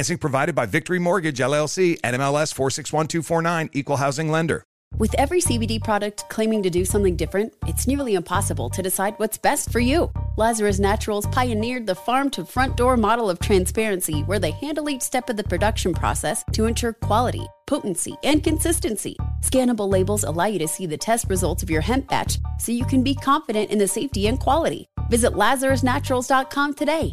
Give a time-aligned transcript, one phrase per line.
[0.00, 4.64] Financing provided by Victory Mortgage LLC, NMLS 461249, Equal Housing Lender.
[4.96, 9.36] With every CBD product claiming to do something different, it's nearly impossible to decide what's
[9.36, 10.10] best for you.
[10.38, 15.02] Lazarus Naturals pioneered the farm to front door model of transparency where they handle each
[15.02, 19.18] step of the production process to ensure quality, potency, and consistency.
[19.42, 22.86] Scannable labels allow you to see the test results of your hemp batch so you
[22.86, 24.88] can be confident in the safety and quality.
[25.10, 27.12] Visit LazarusNaturals.com today.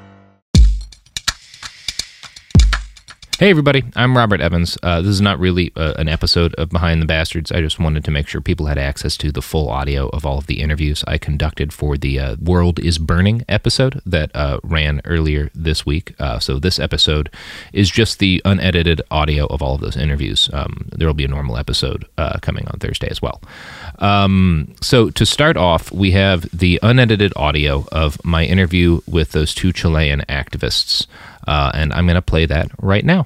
[3.41, 4.77] Hey, everybody, I'm Robert Evans.
[4.83, 7.51] Uh, this is not really uh, an episode of Behind the Bastards.
[7.51, 10.37] I just wanted to make sure people had access to the full audio of all
[10.37, 15.01] of the interviews I conducted for the uh, World is Burning episode that uh, ran
[15.05, 16.13] earlier this week.
[16.19, 17.31] Uh, so, this episode
[17.73, 20.47] is just the unedited audio of all of those interviews.
[20.53, 23.41] Um, there will be a normal episode uh, coming on Thursday as well.
[23.97, 29.55] Um, so, to start off, we have the unedited audio of my interview with those
[29.55, 31.07] two Chilean activists.
[31.47, 33.25] Uh, and I'm going to play that right now.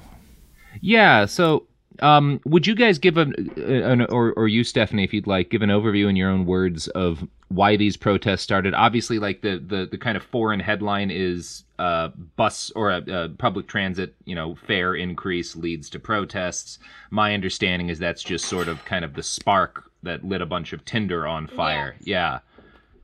[0.80, 1.26] Yeah.
[1.26, 1.66] So,
[2.00, 5.62] um, would you guys give an, an, or or you, Stephanie, if you'd like, give
[5.62, 8.74] an overview in your own words of why these protests started?
[8.74, 13.28] Obviously, like the the, the kind of foreign headline is uh, bus or a, a
[13.30, 16.78] public transit, you know, fare increase leads to protests.
[17.10, 20.72] My understanding is that's just sort of kind of the spark that lit a bunch
[20.72, 21.96] of tinder on fire.
[22.00, 22.32] Yeah.
[22.32, 22.38] yeah.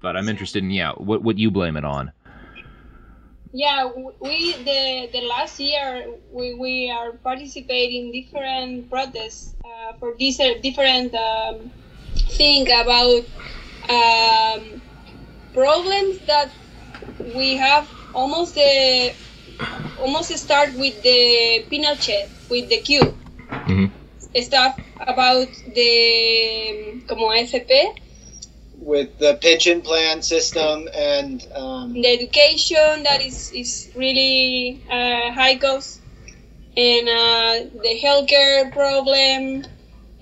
[0.01, 2.13] But I'm interested in yeah, what what you blame it on?
[3.53, 3.91] Yeah
[4.21, 10.41] we the the last year we, we are participating in different protests uh, for this
[10.41, 11.71] uh, different um,
[12.37, 13.25] thing about
[13.91, 14.81] um,
[15.53, 16.51] problems that
[17.35, 19.13] we have almost the
[20.01, 23.01] almost start with the Pinochet with the Q
[23.51, 23.87] mm-hmm.
[24.41, 28.02] stuff about the como AFP
[28.85, 35.57] with the pension plan system and um, the education that is is really uh, high
[35.57, 36.01] cost
[36.77, 39.65] and uh, the healthcare problem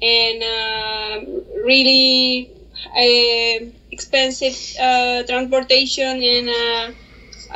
[0.03, 1.21] and uh,
[1.65, 2.51] really
[2.97, 6.93] uh, expensive uh, transportation and uh,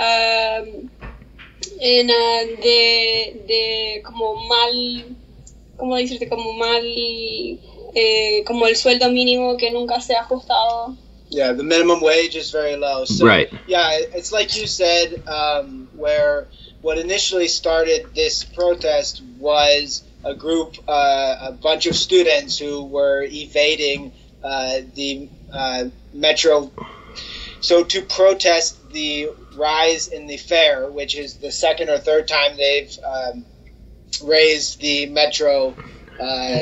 [0.01, 0.91] um,
[1.83, 4.75] and the the como mal
[5.77, 6.29] como decirte?
[6.29, 6.83] Como mal
[7.95, 10.97] eh, como el sueldo mínimo que nunca se ha ajustado.
[11.31, 13.05] Yeah, the minimum wage is very low.
[13.07, 13.49] So, right.
[13.67, 16.47] Yeah, it's like you said, um, where
[16.83, 23.23] what initially started this protest was a group, uh, a bunch of students who were
[23.23, 24.13] evading
[24.43, 26.71] uh, the uh, metro.
[27.61, 32.57] So to protest the rise in the fare, which is the second or third time
[32.57, 33.45] they've um,
[34.23, 35.75] raised the metro
[36.21, 36.59] uh,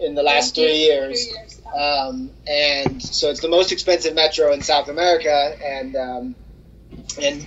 [0.00, 1.26] in the last three years.
[1.74, 6.34] Um, and so it's the most expensive metro in South America, and um,
[7.20, 7.44] and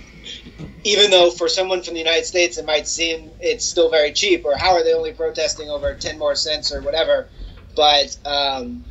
[0.84, 4.44] even though for someone from the United States it might seem it's still very cheap,
[4.44, 7.28] or how are they only protesting over ten more cents or whatever,
[7.74, 8.84] but um,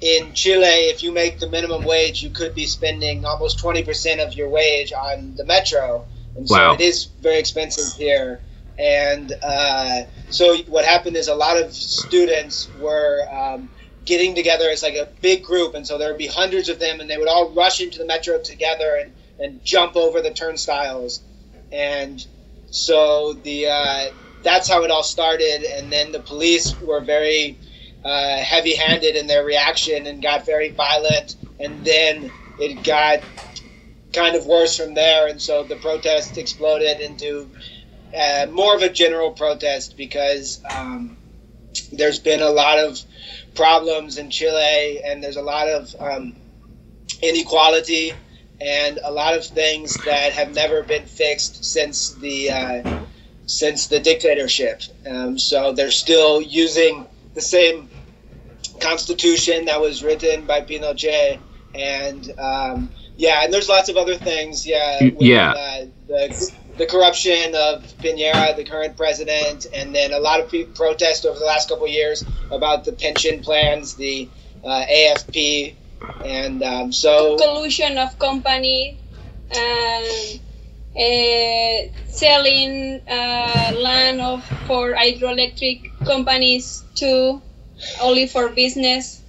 [0.00, 4.20] in Chile, if you make the minimum wage, you could be spending almost twenty percent
[4.20, 6.04] of your wage on the metro,
[6.36, 6.74] and so wow.
[6.74, 8.40] it is very expensive here.
[8.76, 10.02] And uh,
[10.34, 13.68] so what happened is a lot of students were um,
[14.04, 17.00] getting together as like a big group, and so there would be hundreds of them,
[17.00, 21.22] and they would all rush into the metro together and, and jump over the turnstiles.
[21.72, 22.26] and
[22.74, 24.06] so the uh,
[24.42, 25.64] that's how it all started.
[25.64, 27.58] And then the police were very
[28.04, 31.36] uh, heavy-handed in their reaction and got very violent.
[31.58, 33.20] And then it got
[34.12, 35.28] kind of worse from there.
[35.28, 37.48] And so the protest exploded into
[38.16, 41.16] uh, more of a general protest because um,
[41.92, 42.98] there's been a lot of
[43.54, 46.36] problems in Chile, and there's a lot of um,
[47.22, 48.18] inequality
[48.60, 52.84] and a lot of things that have never been fixed since the uh,
[53.46, 54.82] since the dictatorship.
[55.06, 57.90] Um, so they're still using the same
[58.80, 61.40] constitution that was written by Pinochet,
[61.74, 64.66] and um, yeah, and there's lots of other things.
[64.66, 65.52] Yeah, with, yeah.
[65.52, 70.74] Uh, the the corruption of Piñera, the current president, and then a lot of people
[70.74, 74.28] protest over the last couple of years about the pension plans, the
[74.64, 75.74] uh, AFP,
[76.24, 78.98] and um, so collusion of company
[79.50, 80.40] and
[80.96, 87.40] uh, selling uh, land of for hydroelectric companies too,
[88.00, 89.22] only for business.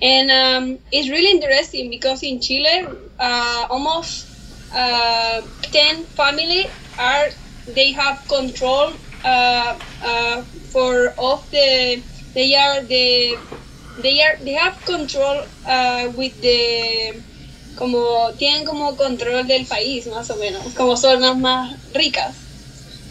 [0.00, 2.86] And um, it's really interesting because in Chile,
[3.18, 4.26] uh, almost
[4.74, 6.66] uh, 10 family
[6.98, 7.28] are
[7.66, 8.92] they have control
[9.24, 10.42] uh, uh,
[10.72, 12.02] for of the
[12.34, 13.38] they are the
[14.02, 17.22] they are they have control uh, with the
[17.76, 22.34] como tienen como control del país más o menos como son las más ricas.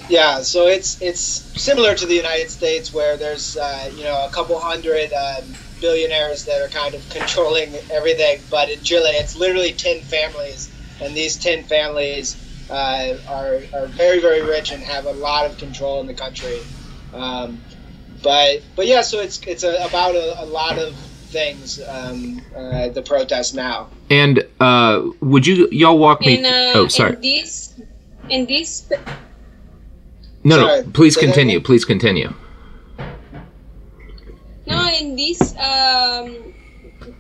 [0.09, 4.29] Yeah so it's it's similar to the united states where there's uh, you know a
[4.29, 9.73] couple hundred um, billionaires that are kind of controlling everything but in chile it's literally
[9.73, 10.69] 10 families
[10.99, 12.37] and these 10 families
[12.71, 16.59] uh, are, are very very rich and have a lot of control in the country
[17.13, 17.59] um,
[18.23, 22.89] but but yeah so it's it's a, about a, a lot of things um, uh,
[22.89, 26.37] the protest now And uh, would you y'all walk me?
[26.37, 27.15] and uh, oh, sorry.
[27.15, 27.73] in this
[28.29, 28.89] in this
[30.43, 30.81] no, sorry.
[30.83, 30.91] no.
[30.91, 31.57] Please Say that continue.
[31.57, 31.65] again?
[31.65, 32.33] Please continue.
[34.65, 36.50] no in this um,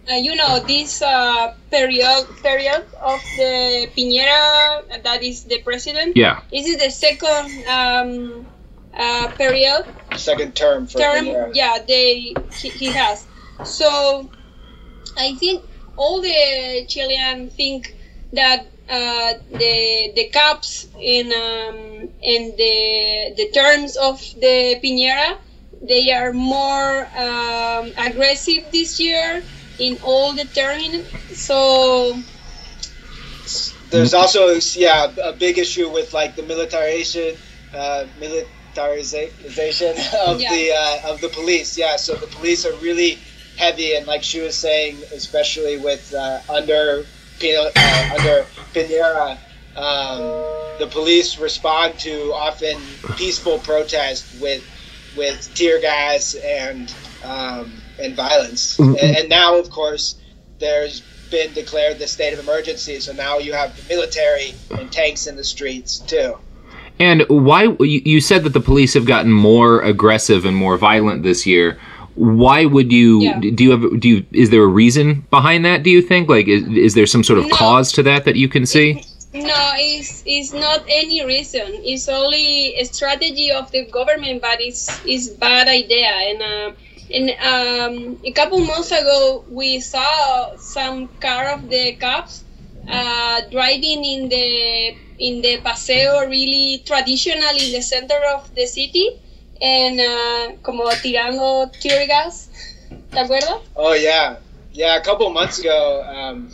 [0.09, 6.41] uh, you know this uh, period period of the Piñera that is the president Yeah.
[6.51, 8.47] this is the second um,
[8.97, 9.85] uh, period
[10.17, 11.51] second term for term Piñera.
[11.53, 13.25] yeah they he, he has
[13.63, 14.29] so
[15.17, 15.63] i think
[15.97, 17.95] all the chilean think
[18.33, 25.37] that uh, the the caps in um, in the the terms of the piñera
[25.81, 29.41] they are more um, aggressive this year
[29.81, 32.21] in all the terrain so
[33.89, 37.39] There's also yeah a big issue with like the militarization,
[37.73, 39.95] uh, militarization
[40.25, 40.49] of Yeah.
[40.49, 41.77] the uh, of the police.
[41.77, 43.23] Yeah, so the police are really
[43.55, 47.09] heavy, and like she was saying, especially with uh, under
[47.43, 49.39] uh, under Pinera,
[49.75, 50.21] um,
[50.79, 54.63] the police respond to often peaceful protest with
[55.13, 58.77] with tear gas and um, and violence.
[58.79, 60.15] And, and now, of course,
[60.59, 65.27] there's been declared the state of emergency, so now you have the military and tanks
[65.27, 66.37] in the streets too.
[66.99, 71.23] And why you you said that the police have gotten more aggressive and more violent
[71.23, 71.79] this year?
[72.15, 73.39] Why would you Yeah.
[73.39, 75.83] do you have do you is there a reason behind that?
[75.83, 77.55] Do you think like is, is there some sort of No.
[77.55, 79.01] cause to that that you can see?
[79.33, 81.63] No, it's, it's not any reason.
[81.91, 86.11] It's only a strategy of the government, but it's it's bad idea.
[86.29, 86.71] And uh,
[87.13, 92.43] and um, a couple months ago, we saw some car of the cops
[92.87, 99.19] uh, driving in the in the paseo, really traditional in the center of the city,
[99.61, 102.49] and uh, como tirando tear gas.
[103.11, 103.59] ¿Te acuerdas?
[103.75, 104.37] Oh yeah,
[104.73, 104.95] yeah.
[104.95, 106.49] A couple months ago, um,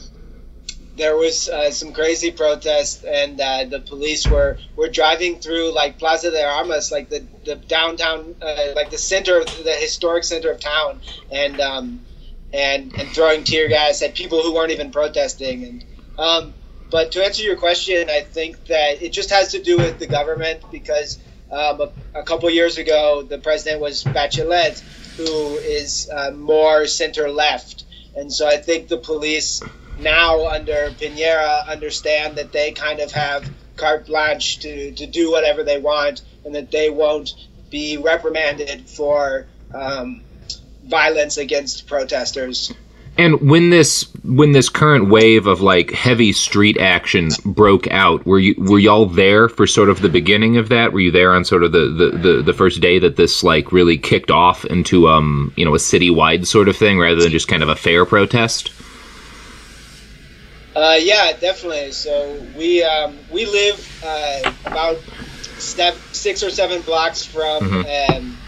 [0.98, 6.00] there was uh, some crazy protest, and uh, the police were were driving through like
[6.00, 10.52] Plaza de Armas, like the the downtown, uh, like the center of the historic center
[10.52, 11.02] of town,
[11.32, 12.06] and um,
[12.54, 15.64] and and throwing tear gas at people who weren't even protesting.
[15.64, 15.86] And
[16.18, 16.56] um,
[16.92, 20.08] but to answer your question, I think that it just has to do with the
[20.08, 21.20] government because
[21.52, 24.82] um, a, a couple years ago, the president was Bachelet,
[25.18, 27.86] who is uh, more center left,
[28.16, 29.68] and so I think the police
[30.00, 35.64] now under Piñera understand that they kind of have carte blanche to, to do whatever
[35.64, 37.34] they want, and that they won't
[37.70, 40.22] be reprimanded for um,
[40.86, 42.74] violence against protesters.
[43.18, 48.38] And when this when this current wave of like heavy street action broke out, were
[48.38, 50.94] you were y'all there for sort of the beginning of that?
[50.94, 53.72] Were you there on sort of the, the, the, the first day that this like
[53.72, 57.48] really kicked off into um you know a citywide sort of thing rather than just
[57.48, 58.72] kind of a fair protest?
[60.78, 61.92] Uh, yeah, definitely.
[61.94, 65.06] So we um, we live uh, about
[65.58, 68.18] step six or seven blocks from Mhm.
[68.18, 68.44] um,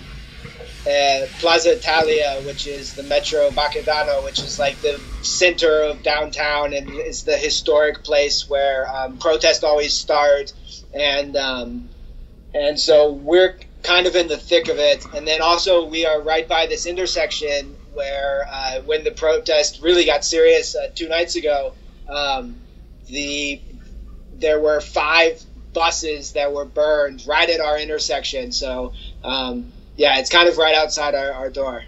[0.86, 6.74] uh, Plaza Italia, which is the Metro Baquedano, which is like the center of downtown
[6.74, 10.54] and is the historic place where um, protests always start.
[10.94, 11.92] And um,
[12.54, 15.08] and so we're kind of in the thick of it.
[15.14, 20.06] And then also we are right by this intersection where uh, when the protest really
[20.06, 21.76] got serious uh, two nights ago,
[22.10, 22.56] um,
[23.08, 23.62] the
[24.40, 25.42] there were five
[25.74, 28.52] buses that were burned right at our intersection.
[28.52, 31.84] So um, yeah, it's kind of right outside our, our door.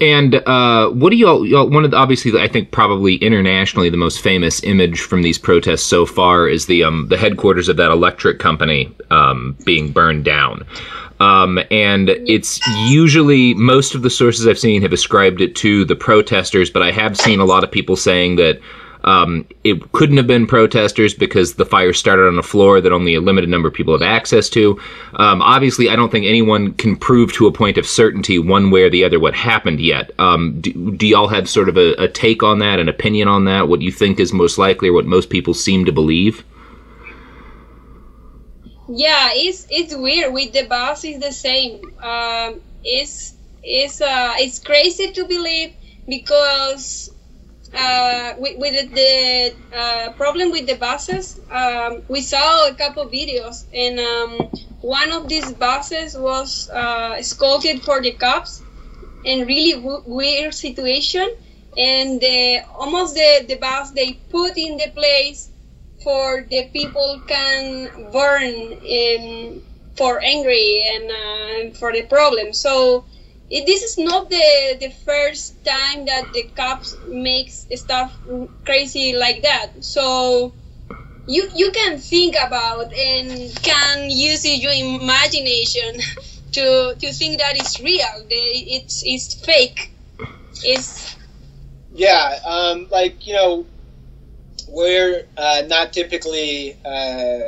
[0.00, 1.68] And uh, what do y'all, y'all?
[1.68, 5.82] One of the, obviously, I think probably internationally the most famous image from these protests
[5.82, 10.64] so far is the um, the headquarters of that electric company um, being burned down.
[11.18, 15.96] Um, and it's usually most of the sources I've seen have ascribed it to the
[15.96, 18.60] protesters, but I have seen a lot of people saying that
[19.04, 23.14] um, it couldn't have been protesters because the fire started on a floor that only
[23.14, 24.80] a limited number of people have access to.
[25.14, 28.82] Um, obviously, I don't think anyone can prove to a point of certainty one way
[28.82, 30.10] or the other what happened yet.
[30.18, 33.44] Um, do, do y'all have sort of a, a take on that, an opinion on
[33.44, 33.68] that?
[33.68, 36.44] What you think is most likely, or what most people seem to believe?
[38.88, 40.32] Yeah, it's it's weird.
[40.32, 41.82] With the bus, it's the same.
[42.02, 45.74] Um, it's it's uh it's crazy to believe
[46.08, 47.10] because
[47.74, 53.64] uh, with, with the uh, problem with the buses, um, we saw a couple videos,
[53.74, 58.62] and um, one of these buses was uh, escorted for the cops,
[59.24, 61.28] and really w- weird situation.
[61.76, 65.50] And the, almost the, the bus they put in the place
[66.02, 68.42] for the people can burn
[68.82, 69.62] in,
[69.96, 72.52] for angry and uh, for the problem.
[72.52, 73.04] So
[73.50, 78.18] it, this is not the the first time that the cops makes stuff
[78.64, 79.84] crazy like that.
[79.84, 80.54] So
[81.26, 86.00] you you can think about and can use your imagination
[86.52, 88.06] to to think that it's real.
[88.30, 89.92] It's it's fake.
[90.64, 91.16] It's
[91.94, 93.66] Yeah, um, like you know,
[94.68, 97.40] we're uh, not typically uh,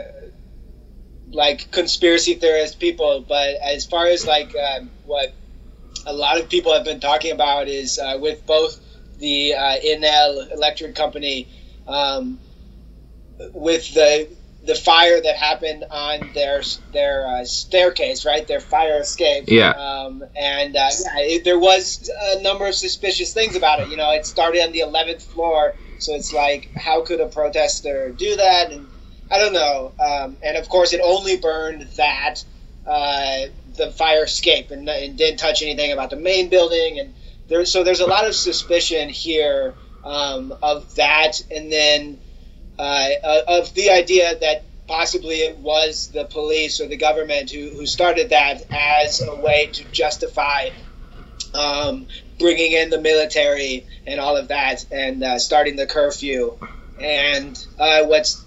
[1.32, 5.34] like conspiracy theorist people, but as far as like um, what
[6.06, 8.80] a lot of people have been talking about is uh, with both
[9.18, 11.48] the uh, Enel electric company,
[11.86, 12.38] um,
[13.52, 14.28] with the
[14.66, 18.46] the fire that happened on their their uh, staircase, right?
[18.46, 19.44] Their fire escape.
[19.48, 19.70] Yeah.
[19.70, 23.88] Um, and uh, yeah, it, there was a number of suspicious things about it.
[23.88, 28.10] You know, it started on the 11th floor, so it's like, how could a protester
[28.10, 28.70] do that?
[28.70, 28.86] And
[29.30, 29.92] I don't know.
[29.98, 32.44] Um, and of course, it only burned that
[32.86, 36.98] uh, the fire escape and, and didn't touch anything about the main building.
[36.98, 37.14] And
[37.48, 39.74] there, so there's a lot of suspicion here
[40.04, 42.18] um, of that, and then
[42.78, 43.08] uh,
[43.48, 48.30] of the idea that possibly it was the police or the government who, who started
[48.30, 50.70] that as a way to justify
[51.54, 52.06] um,
[52.38, 56.56] bringing in the military and all of that and uh, starting the curfew.
[57.00, 58.44] And uh, what's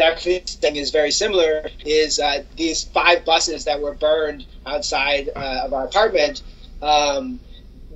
[0.00, 5.62] that thing is very similar is uh, these five buses that were burned outside uh,
[5.64, 6.42] of our apartment.
[6.82, 7.40] Um,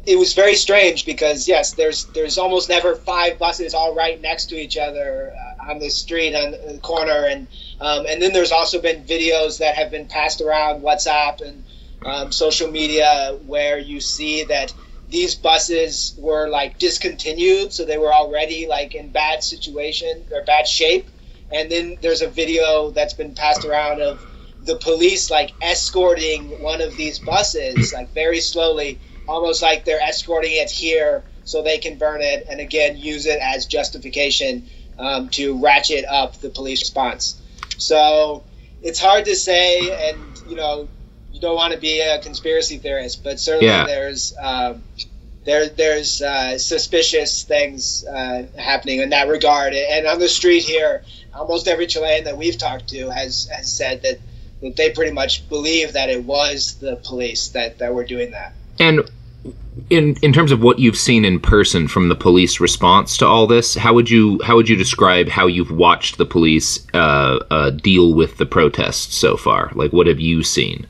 [0.07, 4.47] it was very strange because yes, there's there's almost never five buses all right next
[4.47, 7.49] to each other uh, on the street on the corner, and
[7.81, 11.65] um, and then there's also been videos that have been passed around WhatsApp and
[12.05, 14.75] um, social media where you see that
[15.09, 20.67] these buses were like discontinued, so they were already like in bad situation or bad
[20.67, 21.09] shape,
[21.55, 24.21] and then there's a video that's been passed around of
[24.65, 30.53] the police like escorting one of these buses like very slowly almost like they're escorting
[30.53, 34.69] it here so they can burn it and again use it as justification
[34.99, 37.41] um, to ratchet up the police response.
[37.79, 38.45] So
[38.83, 40.89] it's hard to say, and you know,
[41.33, 43.87] you don't want to be a conspiracy theorist, but certainly Yeah.
[43.87, 44.85] there's um,
[45.45, 49.75] there there's uh, suspicious things uh, happening in that regard.
[49.75, 51.03] And on the street here,
[51.35, 54.19] almost every Chilean that we've talked to has has said that
[54.63, 58.55] that they pretty much believe that it was the police that that were doing that.
[58.79, 59.09] And
[59.91, 63.47] in in terms of what you've seen in person from the police response to all
[63.47, 67.71] this, how would you how would you describe how you've watched the police uh, uh,
[67.71, 69.71] deal with the protests so far?
[69.75, 70.87] Like, what have you seen?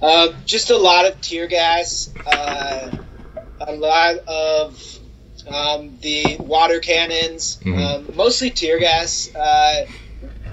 [0.00, 2.96] Uh, just a lot of tear gas, uh,
[3.60, 4.99] a lot of
[5.46, 9.34] um, the water cannons, um, mostly tear gas.
[9.34, 9.86] Uh,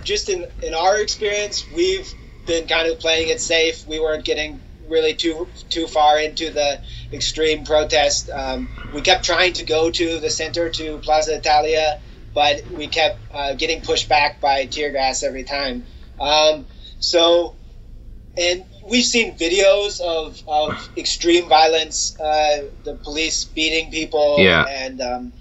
[0.04, 2.12] just in, in our experience, we've
[2.46, 3.86] been kind of playing it safe.
[3.88, 6.80] We weren't getting really too too far into the
[7.12, 8.30] extreme protest.
[8.30, 12.00] Um, we kept trying to go to the center to Plaza Italia,
[12.34, 15.86] but we kept uh, getting pushed back by tear gas every time.
[16.20, 16.66] Um,
[17.00, 17.56] so,
[18.38, 24.66] and we've seen videos of, of extreme violence, uh, the police beating people, Yeah.
[24.68, 25.34] and um,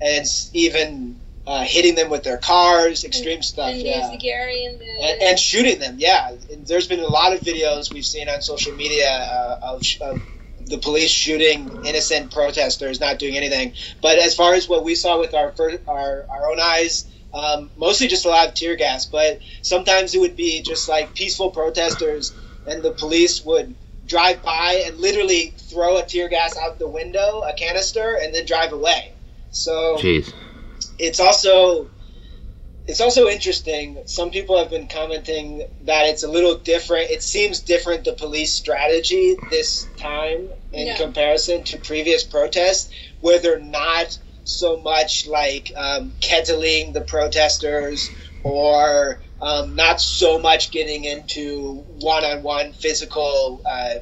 [0.00, 4.78] and even uh, hitting them with their cars, extreme stuff, and yeah, the Gary and
[4.80, 5.96] the and, and shooting them.
[5.98, 9.82] Yeah, and there's been a lot of videos we've seen on social media uh, of,
[10.00, 10.22] of
[10.66, 13.72] the police shooting innocent protesters, not doing anything.
[14.02, 17.70] But as far as what we saw with our fir- our, our own eyes, um,
[17.76, 19.06] mostly just a lot of tear gas.
[19.06, 22.32] But sometimes it would be just like peaceful protesters,
[22.66, 23.74] and the police would
[24.06, 28.44] drive by and literally throw a tear gas out the window, a canister, and then
[28.46, 29.12] drive away.
[29.50, 30.32] So Jeez.
[30.98, 31.88] it's also
[32.86, 33.98] it's also interesting.
[34.06, 37.10] Some people have been commenting that it's a little different.
[37.10, 40.96] It seems different the police strategy this time in Yeah.
[40.96, 42.90] comparison to previous protests,
[43.20, 48.10] where they're not so much like um, kettling the protesters
[48.42, 53.94] or um, not so much getting into one-on-one physical uh,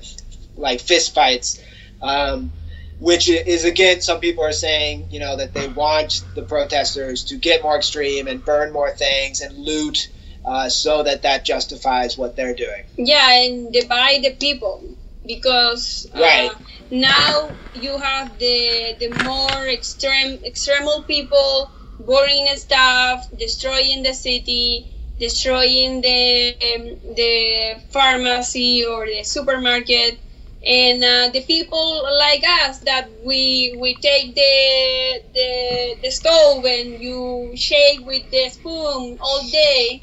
[0.56, 1.60] like fist fights.
[2.00, 2.52] Um,
[2.98, 7.36] which is again some people are saying you know that they want the protesters to
[7.36, 10.08] get more extreme and burn more things and loot
[10.44, 14.82] uh, so that that justifies what they're doing yeah and divide the people
[15.26, 16.50] because uh, Right.
[16.90, 26.00] now you have the the more extreme extreme people burning stuff destroying the city destroying
[26.00, 30.18] the um, the pharmacy or the supermarket.
[30.66, 37.00] And uh, the people like us that we we take the the the stove and
[37.00, 40.02] you shake with the spoon all day.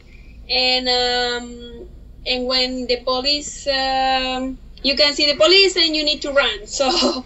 [0.50, 1.88] And um,
[2.26, 6.60] and when the police um, you can see the police and you need to run.
[6.68, 7.26] So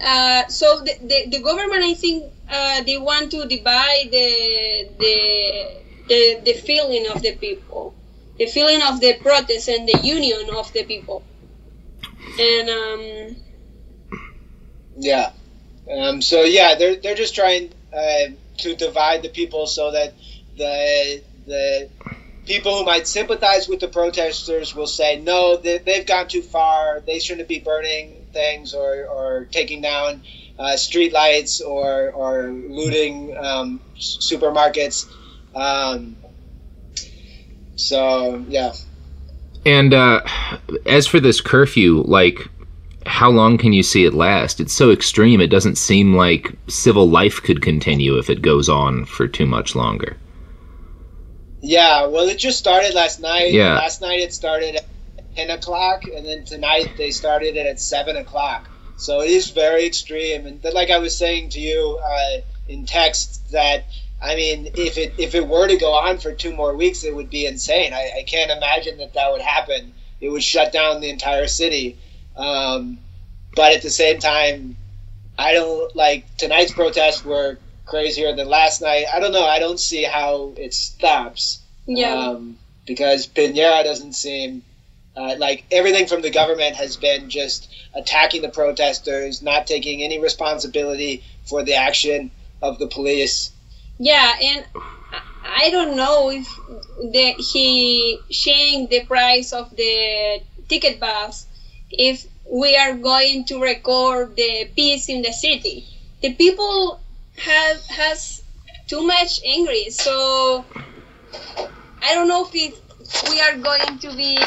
[0.00, 5.85] uh, so the, the, the government I think uh, they want to divide the, the
[6.08, 7.94] the the feeling of the people.
[8.38, 11.24] The feeling of the protest and the union of the people.
[12.38, 13.36] And um,
[14.98, 15.30] yeah.
[15.90, 20.14] Um, so yeah they're, they're just trying uh, to divide the people so that
[20.56, 21.88] the the
[22.44, 27.00] people who might sympathize with the protesters will say no they, they've gone too far.
[27.06, 30.22] They shouldn't be burning things or, or taking down
[30.58, 35.06] uh, street lights or, or looting um, supermarkets
[35.56, 36.16] um,
[37.76, 38.72] so yeah
[39.64, 40.22] And uh,
[40.86, 42.48] as for this curfew, like,
[43.04, 44.60] how long can you see it last?
[44.60, 49.04] It's so extreme, it doesn't seem like civil life could continue if it goes on
[49.04, 50.16] for too much longer.
[51.62, 53.52] Yeah, well, it just started last night.
[53.52, 53.74] Yeah.
[53.74, 54.84] Last night it started at
[55.34, 58.68] 10 o'clock, and then tonight they started it at 7 o'clock.
[58.96, 60.46] So it is very extreme.
[60.46, 63.84] And like I was saying to you uh, in text, that,
[64.22, 67.14] I mean, if it, if it were to go on for two more weeks, it
[67.14, 67.92] would be insane.
[67.92, 69.92] I, I can't imagine that that would happen.
[70.20, 71.98] It would shut down the entire city.
[72.36, 72.98] Um,
[73.54, 74.76] but at the same time,
[75.38, 79.06] I don't like tonight's protests were crazier than last night.
[79.12, 79.44] I don't know.
[79.44, 81.60] I don't see how it stops.
[81.86, 84.62] yeah Um, because Pinera doesn't seem
[85.16, 90.18] uh, like everything from the government has been just attacking the protesters, not taking any
[90.18, 93.50] responsibility for the action of the police.
[93.98, 94.64] Yeah, and
[95.12, 95.22] I-
[95.66, 96.46] I don't know if
[97.12, 101.46] the, he changed the price of the ticket bus
[101.90, 105.86] if we are going to record the peace in the city.
[106.20, 107.00] The people
[107.38, 108.42] have has
[108.88, 110.64] too much angry, so
[112.02, 112.74] I don't know if it,
[113.30, 114.38] we are going to be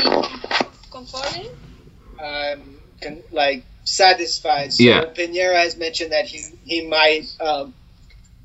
[0.91, 1.47] comforted.
[2.19, 2.61] um,
[3.01, 4.73] con- like satisfied.
[4.73, 5.05] So Yeah.
[5.05, 7.73] Pinera has mentioned that he he might um,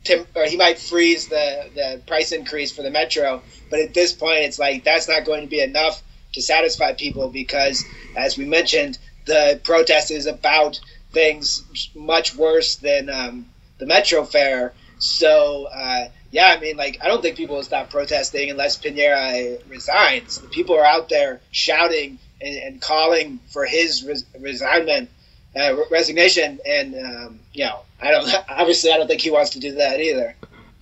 [0.05, 4.13] tim- or he might freeze the the price increase for the metro, but at this
[4.13, 7.85] point, it's like that's not going to be enough to satisfy people because,
[8.17, 10.81] as we mentioned, the protest is about
[11.13, 13.47] things much worse than um,
[13.79, 14.73] the metro fare.
[14.99, 15.69] So.
[15.73, 20.39] Uh, yeah, I mean, like, I don't think people will stop protesting unless Pinera resigns.
[20.39, 25.11] The people are out there shouting and, and calling for his res- resignment,
[25.55, 28.29] uh, re- resignation, and um, you know, I don't.
[28.49, 30.37] Obviously, I don't think he wants to do that either.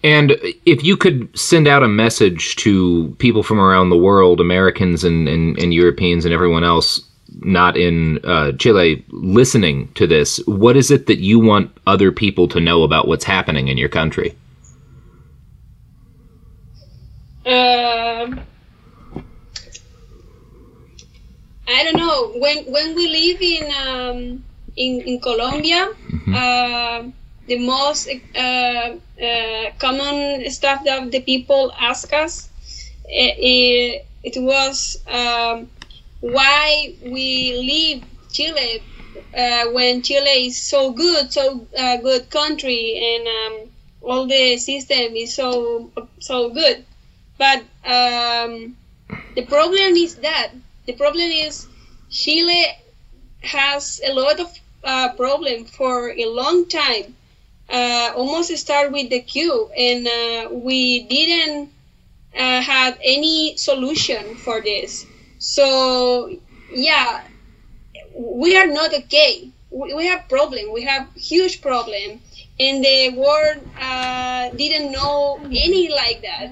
[0.04, 5.04] And if you could send out a message to people from around the world, Americans
[5.04, 7.00] and, and, and Europeans and everyone else
[7.40, 12.48] not in uh, Chile listening to this, what is it that you want other people
[12.48, 14.36] to know about what's happening in your country?
[17.46, 18.40] Um,
[21.68, 24.44] I don't know when when we live in um,
[24.76, 25.88] in in Colombia.
[26.32, 27.04] Uh,
[27.46, 32.48] the most uh, uh, common stuff that the people ask us
[33.12, 35.68] it, it was um,
[36.20, 38.82] why we leave Chile
[39.36, 45.14] uh, when Chile is so good, so uh, good country, and um, all the system
[45.14, 46.84] is so so good.
[47.38, 48.76] But um,
[49.34, 50.52] the problem is that
[50.86, 51.66] the problem is
[52.10, 52.64] Chile
[53.42, 54.48] has a lot of
[54.84, 57.14] uh, problem for a long time.
[57.68, 61.70] Uh, almost start with the queue, and uh, we didn't
[62.36, 65.06] uh, have any solution for this.
[65.38, 66.36] So
[66.68, 67.22] yeah,
[68.14, 69.50] we are not okay.
[69.70, 70.72] We, we have problem.
[70.72, 72.20] We have huge problem,
[72.60, 76.50] and the world uh, didn't know any like that.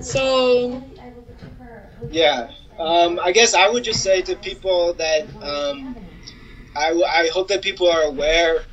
[0.00, 0.82] So
[2.10, 2.50] Yeah.
[2.82, 5.96] Um, I guess I would just say to people that um,
[6.74, 8.64] I, hope that people are aware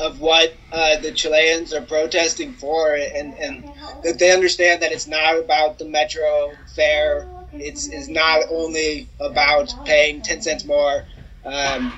[0.00, 3.70] of what uh, the Chileans are protesting for and, and
[4.02, 7.28] that they understand that it's not about the metro fare.
[7.52, 11.04] It's, it's not only about paying 10 cents more,
[11.44, 11.92] um,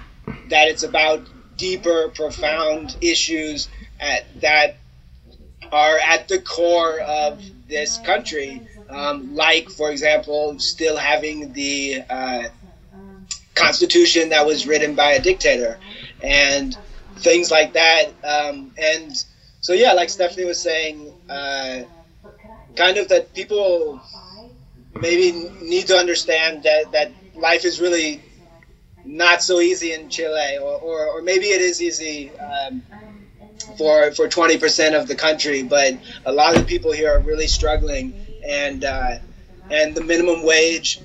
[0.48, 3.68] that it's about deeper, profound issues
[4.00, 4.76] at, that
[5.70, 8.62] are at the core of this country.
[8.94, 12.44] Um, like, for example, still having the uh,
[13.54, 15.78] constitution that was written by a dictator
[16.22, 16.76] and
[17.16, 18.06] things like that.
[18.22, 19.12] Um, and
[19.60, 21.82] so, yeah, like Stephanie was saying, uh,
[22.76, 24.00] kind of that people
[24.94, 28.22] maybe need to understand that, that life is really
[29.04, 32.30] not so easy in Chile, or, or, or maybe it is easy.
[32.38, 32.82] Um,
[33.78, 35.94] for for 20% of the country, but
[36.26, 39.18] a lot of people here are really struggling, and uh,
[39.70, 41.00] and the minimum wage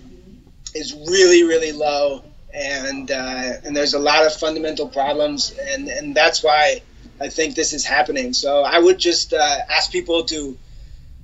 [0.75, 2.23] is really really low,
[2.53, 6.81] and uh, and there's a lot of fundamental problems, and and that's why
[7.19, 8.33] I think this is happening.
[8.33, 10.57] So I would just uh, ask people to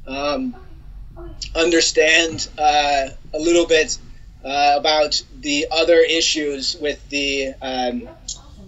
[0.07, 0.55] um,
[1.55, 3.97] understand uh, a little bit
[4.43, 8.07] uh, about the other issues with the um,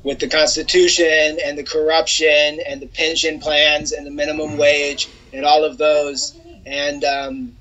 [0.04, 5.46] with the Constitution and the corruption and the pension plans and the minimum wage and
[5.46, 6.34] all of those.
[6.68, 7.58] And um,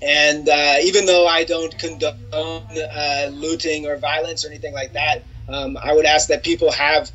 [0.00, 5.22] and uh, even though I don't condone uh, looting or violence or anything like that,
[5.48, 7.10] um, I would ask that people have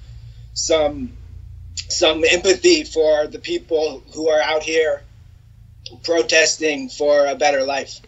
[0.54, 1.14] some
[1.76, 5.04] some empathy for the people who are out here
[6.04, 8.02] protesting for a better life.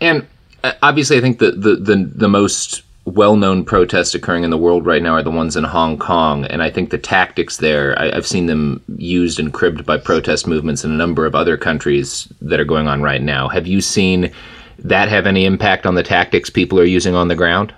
[0.00, 0.26] And
[0.64, 4.86] uh, obviously, I think the the the, the most well-known protests occurring in the world
[4.86, 8.10] right now are the ones in Hong Kong, and I think the tactics there I,
[8.10, 12.28] I've seen them used and cribbed by protest movements in a number of other countries
[12.40, 13.48] that are going on right now.
[13.48, 14.32] Have you seen
[14.78, 17.74] that have any impact on the tactics people are using on the ground?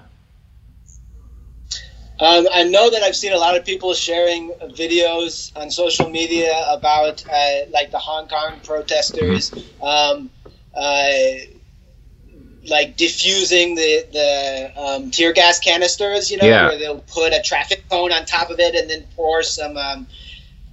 [2.20, 6.52] Um, I know that I've seen a lot of people sharing videos on social media
[6.68, 10.28] about uh, like the Hong Kong protesters, um,
[10.74, 11.12] uh,
[12.66, 16.30] like diffusing the the um, tear gas canisters.
[16.30, 16.68] You know, Yeah.
[16.68, 19.76] where they'll put a traffic cone on top of it and then pour some.
[19.76, 20.06] Um,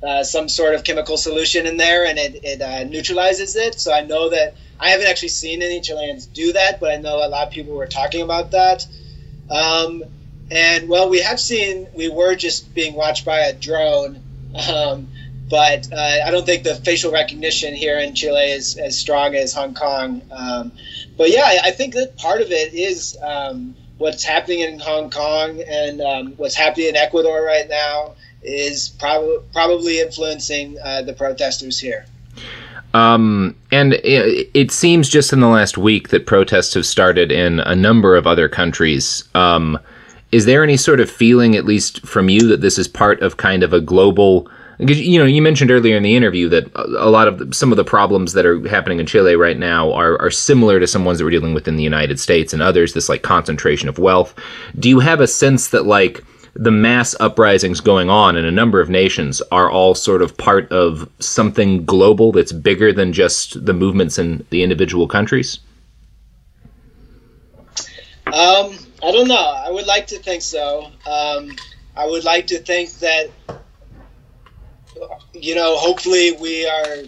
[0.03, 3.79] uh, some sort of chemical solution in there and it, it uh, neutralizes it.
[3.79, 7.25] So I know that I haven't actually seen any Chileans do that, but I know
[7.25, 8.85] a lot of people were talking about that.
[9.49, 10.03] Um,
[10.51, 14.21] and well, we have seen we were just being watched by a drone,
[14.71, 15.07] um,
[15.49, 19.53] but uh, I don't think the facial recognition here in Chile is as strong as
[19.53, 20.21] Hong Kong.
[20.31, 20.71] Um,
[21.17, 25.61] but yeah, I, think that part of it is um, what's happening in Hong Kong
[25.67, 31.79] and um, what's happening in Ecuador right now is prob- probably influencing uh, the protesters
[31.79, 32.05] here.
[32.93, 37.59] Um, and it, it seems just in the last week that protests have started in
[37.61, 39.23] a number of other countries.
[39.35, 39.77] Um,
[40.31, 43.37] is there any sort of feeling, at least from you, that this is part of
[43.37, 44.49] kind of a global?
[44.77, 47.71] Because you know, you mentioned earlier in the interview that a lot of the, some
[47.71, 51.03] of the problems that are happening in Chile right now are are similar to some
[51.03, 52.93] ones that we're dealing with in the United States and others.
[52.93, 54.35] This like concentration of wealth.
[54.77, 56.23] Do you have a sense that like
[56.57, 60.71] the mass uprisings going on in a number of nations are all sort of part
[60.71, 65.59] of something global that's bigger than just the movements in the individual countries?
[68.27, 69.35] Um, I don't know.
[69.35, 70.91] I would like to think so.
[71.09, 71.55] Um,
[71.95, 73.29] I would like to think that,
[75.33, 77.03] you know, hopefully we are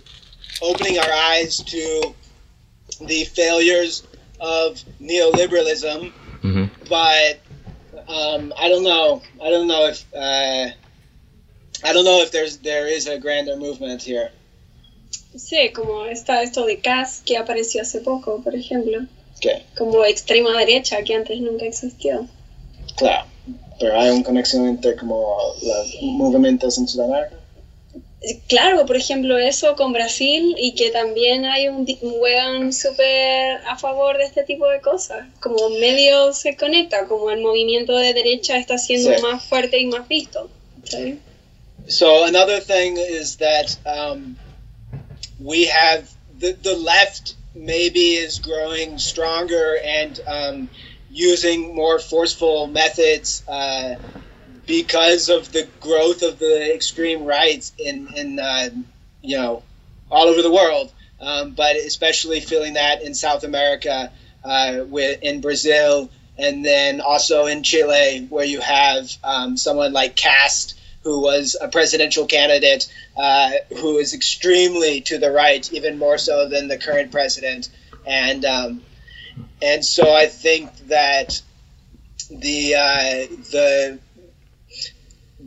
[0.62, 2.14] opening our eyes to
[3.02, 4.04] the failures
[4.40, 6.12] of neoliberalism.
[6.42, 6.66] Mm-hmm.
[6.90, 7.40] But
[8.08, 9.22] um, I don't know.
[9.42, 10.70] I don't know if uh,
[11.84, 14.32] I don't know if there's there is a grander movement here.
[15.36, 19.06] Sí, como está esto de Kast que apareció hace poco, por ejemplo.
[19.40, 19.64] ¿Qué?
[19.78, 22.28] como extrema derecha que antes nunca existió.
[22.98, 23.26] Claro.
[23.80, 27.39] Pero hay una conexión entre como los movimientos en Sudamérica.
[28.48, 33.78] Claro, por ejemplo, eso con Brasil y que también hay un, un weón súper a
[33.78, 35.26] favor de este tipo de cosas.
[35.40, 39.22] Como medio se conecta, como el movimiento de derecha está siendo Sí.
[39.22, 40.50] más fuerte y más visto.
[40.84, 41.18] ¿sí?
[41.88, 44.36] So another thing is that um,
[45.40, 46.04] we have
[46.40, 50.70] the the left maybe is growing stronger and um,
[51.10, 53.96] using more forceful methods uh,
[54.70, 58.70] because of the growth of the extreme right in in uh,
[59.22, 59.64] you know
[60.12, 64.12] all over the world, um, but especially feeling that in South America,
[64.44, 70.16] uh, with in Brazil, and then also in Chile, where you have um, someone like
[70.16, 76.20] Kast, who was a presidential candidate, uh, who is extremely to the right, even more
[76.20, 77.70] so than the current president,
[78.06, 78.84] and um,
[79.64, 81.42] and so I think that
[82.30, 84.00] the uh, the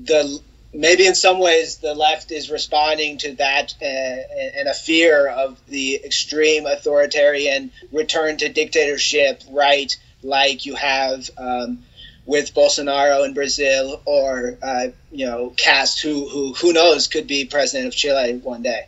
[0.04, 0.40] the
[0.72, 5.60] maybe in some ways the left is responding to that uh, and a fear of
[5.68, 11.80] the extreme authoritarian return to dictatorship right like you have um,
[12.24, 17.44] with Bolsonaro in Brazil or uh, you know Kast who, who who knows could be
[17.44, 18.86] president of Chile one day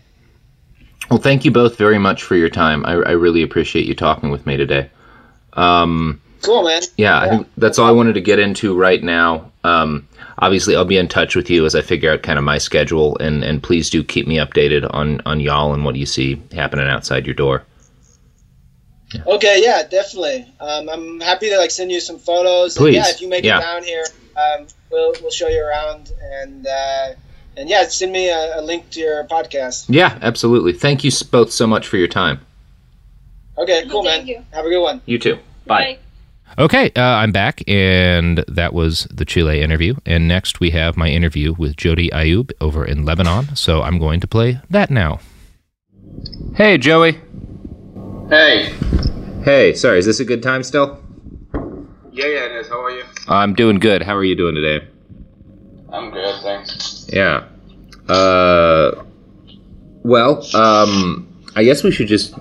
[1.11, 2.87] Well, thank you both very much for your time.
[2.87, 4.91] I, I really appreciate you talking with me today.
[5.53, 9.53] Um, cool man yeah, I think that's all I wanted to get into right now.
[9.63, 12.59] Um, obviously, I'll be in touch with you as I figure out kind of my
[12.59, 16.43] schedule, and, and please do keep me updated on, on y'all and what you see
[16.53, 17.65] happening outside your door.
[19.27, 23.11] okay yeah definitely um, I'm happy to like send you some photos Please, and, yeah
[23.11, 23.59] if you make yeah.
[23.59, 24.05] it down here
[24.37, 26.11] um, we'll we'll show you around
[26.43, 27.09] and uh,
[27.57, 30.73] and yeah send me a, a link to your podcast Yeah, absolutely.
[30.73, 32.41] Thank you both so much for your time.
[33.57, 34.45] okay cool Thank man you.
[34.53, 35.39] have a good one You too.
[35.67, 35.99] Bye.
[36.57, 39.97] Okay, uh, I'm back, and that was the Chile interview.
[40.07, 43.57] And next we have my interview with Joey Ayoub over in Lebanon.
[43.57, 45.19] So I'm going to play that now.
[46.55, 47.19] Hey, Joey.
[48.29, 48.73] Hey.
[49.43, 51.03] Hey, sorry, is this a good time still?
[52.13, 52.69] Yeah, yeah, it is.
[52.69, 53.05] How are you?
[53.27, 54.03] I'm doing good.
[54.03, 54.87] How are you doing today?
[55.93, 57.07] I'm good, thanks.
[57.13, 57.49] Yeah.
[58.09, 59.03] Uh,
[60.05, 62.33] well, um, I guess we should just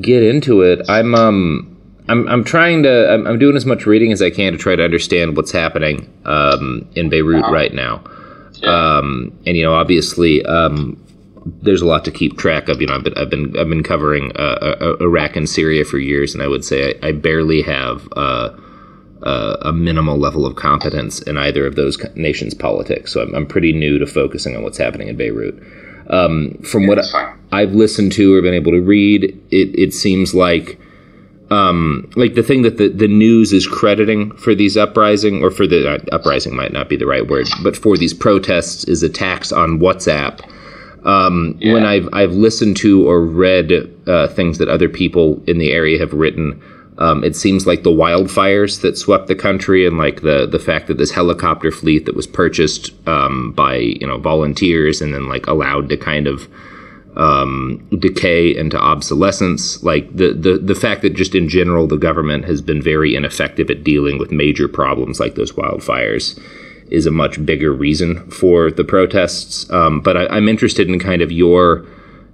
[0.00, 0.82] get into it.
[0.88, 1.70] I'm um.
[2.08, 4.76] I'm, I'm trying to I'm, I'm doing as much reading as I can to try
[4.76, 8.02] to understand what's happening um, in Beirut right now.
[8.64, 11.00] Um, and you know, obviously, um,
[11.62, 12.80] there's a lot to keep track of.
[12.80, 15.98] You know, I've been I've been I've been covering uh, uh, Iraq and Syria for
[15.98, 18.56] years, and I would say I, I barely have uh,
[19.22, 23.12] uh, a minimal level of competence in either of those nations' politics.
[23.12, 25.62] So I'm, I'm pretty new to focusing on what's happening in Beirut.
[26.10, 27.38] Um, from what that's fine.
[27.50, 30.78] I've listened to or been able to read, it, it seems like
[31.50, 35.66] um, like the thing that the, the news is crediting for these uprising or for
[35.66, 39.52] the uh, uprising might not be the right word, but for these protests is attacks
[39.52, 40.40] on WhatsApp.
[41.04, 43.72] Um, When I've I've listened to or read
[44.06, 46.62] uh, things that other people in the area have written,
[46.96, 50.86] um, it seems like the wildfires that swept the country and like the the fact
[50.86, 55.46] that this helicopter fleet that was purchased um, by you know volunteers and then like
[55.46, 56.48] allowed to kind of
[57.16, 59.82] um, decay into obsolescence.
[59.82, 63.70] Like the, the the fact that just in general the government has been very ineffective
[63.70, 66.38] at dealing with major problems like those wildfires
[66.90, 69.70] is a much bigger reason for the protests.
[69.70, 71.86] Um, but I, I'm interested in kind of your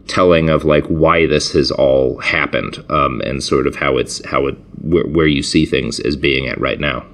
[0.08, 4.46] telling of like why this has all happened um, and sort of how it's how
[4.46, 7.06] it where, where you see things as being at right now.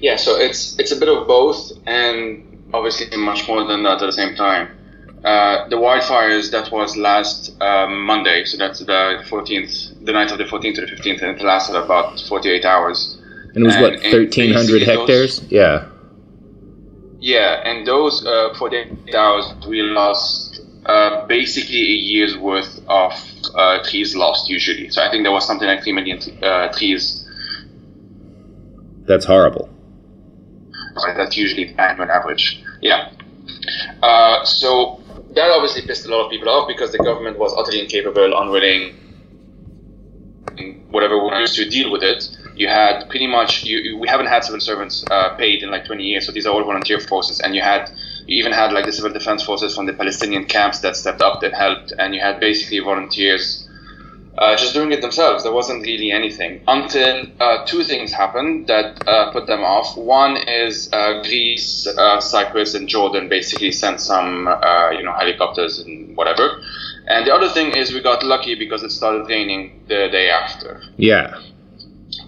[0.00, 4.06] Yeah, so it's it's a bit of both, and obviously much more than that at
[4.06, 4.68] the same time.
[5.24, 10.36] Uh, the wildfires that was last um, Monday, so that's the 14th, the night of
[10.38, 13.16] the 14th to the 15th, and it lasted about 48 hours.
[13.54, 15.42] And it was what And- and 1,300 basically those- hectares?
[15.48, 15.86] Yeah.
[17.20, 23.14] Yeah, and those uh, 48 hours we lost uh, basically a year's worth of
[23.54, 24.90] uh, trees lost usually.
[24.90, 27.26] So I think there was something like 3 million uh, trees.
[29.06, 29.70] That's horrible.
[30.96, 32.62] Right, that's usually the annual average.
[32.82, 33.08] Yeah.
[34.02, 35.00] Uh, so
[35.34, 38.94] that obviously pissed a lot of people off because the government was utterly incapable, unwilling,
[40.90, 42.28] whatever ways to deal with it.
[42.56, 45.84] You had pretty much you, you- we haven't had civil servants uh, paid in like
[45.86, 47.90] 20 years, so these are all volunteer forces, and you had
[48.26, 51.40] you even had like the civil defense forces from the Palestinian camps that stepped up
[51.40, 53.63] that helped, and you had basically volunteers
[54.38, 55.44] uh, just doing it themselves.
[55.44, 59.96] There wasn't really anything until uh, two things happened that uh, put them off.
[59.96, 65.78] One is uh, Greece, uh, Cyprus, and Jordan basically sent some, uh, you know, helicopters
[65.78, 66.60] and whatever,
[67.06, 70.82] And the other thing is we got lucky because it started raining the day after.
[70.96, 71.38] Yeah.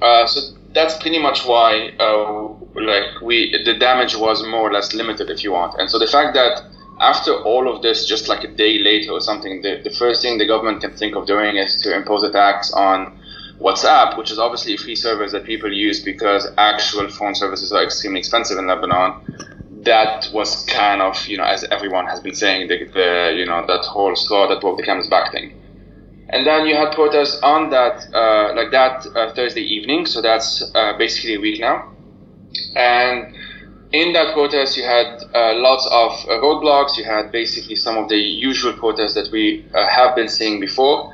[0.03, 0.40] Uh, so
[0.75, 5.42] that's pretty much why, uh, like we, the damage was more or less limited, if
[5.42, 5.75] you want.
[5.81, 6.62] And so the fact that
[7.00, 10.38] after all of this, just like a day later or something, the, the first thing
[10.38, 13.12] the government can think of doing is to impose a tax on
[13.61, 17.82] WhatsApp, which is obviously a free service that people use because actual phone services are
[17.82, 19.14] extremely expensive in Lebanon.
[19.82, 23.64] That was kind of, you know, as everyone has been saying, the, the you know,
[23.66, 25.52] that whole straw that broke the camel's back thing.
[26.28, 30.06] And then you had protests on that, uh, like that uh, Thursday evening.
[30.06, 31.92] So that's uh, basically a week now.
[32.74, 33.32] And
[33.92, 36.96] in that protest, you had uh, lots of uh, roadblocks.
[36.96, 41.12] You had basically some of the usual protests that we uh, have been seeing before.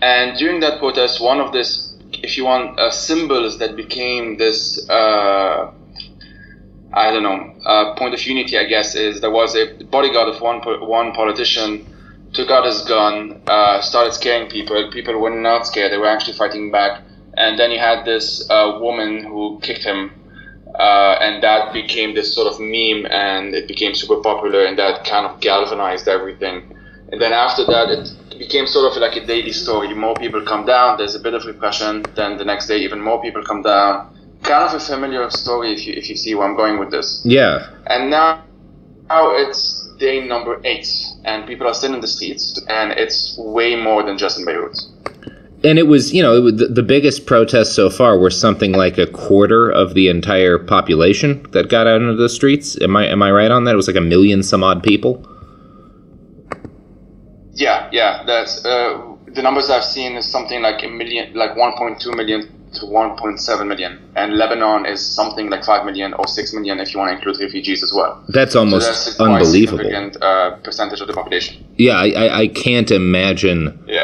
[0.00, 4.84] And during that protest, one of this, if you want, symbols that became this.
[6.96, 10.60] I don't know, point of unity, I guess, is there was a bodyguard of one
[10.60, 11.84] one politician
[12.34, 14.90] took out his gun, uh, started scaring people.
[14.92, 17.00] People were not scared; they were actually fighting back.
[17.36, 20.12] And then you had this uh, woman who kicked him,
[20.78, 25.04] uh, and that became this sort of meme, and it became super popular, and that
[25.04, 26.76] kind of galvanized everything.
[27.12, 29.94] And then after that, it became sort of like a daily story.
[29.94, 30.98] More people come down.
[30.98, 32.04] There's a bit of repression.
[32.16, 34.10] Then the next day, even more people come down.
[34.42, 37.22] Kind of a familiar story, if you if you see where I'm going with this.
[37.24, 37.70] Yeah.
[37.86, 38.42] And now,
[39.08, 40.88] now it's day number eight,
[41.24, 44.76] and people are still in the streets, and it's way more than just in Beirut.
[45.64, 48.98] And it was, you know, was, the, the biggest protests so far were something like
[48.98, 52.80] a quarter of the entire population that got out into the streets.
[52.82, 53.72] Am I am I right on that?
[53.72, 55.26] It was like a million some odd people.
[57.54, 58.24] Yeah, yeah.
[58.26, 62.86] That's uh, the numbers I've seen is something like a million, like 1.2 million to
[62.86, 67.10] 1.7 million, and Lebanon is something like 5 million or 6 million if you want
[67.10, 68.22] to include refugees as well.
[68.28, 69.78] That's almost so that's unbelievable.
[69.78, 71.64] Significant uh, percentage of the population.
[71.76, 73.84] Yeah, I, I can't imagine.
[73.86, 74.03] Yeah.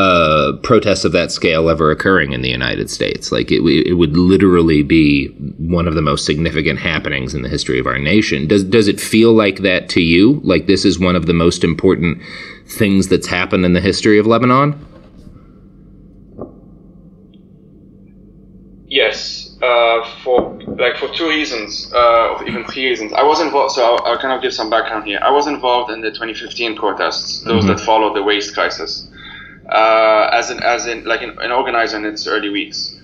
[0.00, 3.30] Uh, protests of that scale ever occurring in the United States.
[3.30, 7.78] Like it, it would literally be one of the most significant happenings in the history
[7.78, 8.46] of our nation.
[8.46, 10.40] Does does it feel like that to you?
[10.42, 12.22] Like this is one of the most important
[12.66, 14.72] things that's happened in the history of Lebanon?
[18.86, 23.12] Yes, uh, for like for two reasons, uh, even three reasons.
[23.12, 25.20] I was involved, so I'll, I'll, kind of give some background here.
[25.22, 27.76] I was involved in the 2015 protests, those mm-hmm.
[27.76, 29.10] that followed the waste crisis,
[29.70, 32.96] uh, as an as in like an, an organizer in its early weeks.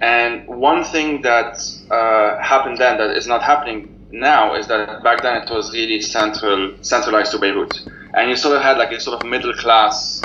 [0.00, 1.58] And one thing that
[1.90, 6.00] uh, happened then that is not happening now is that back then it was really
[6.00, 7.72] central centralized to Beirut,
[8.14, 10.22] and you sort of had like a sort of middle class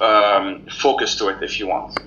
[0.00, 1.98] um, focus to it, if you want.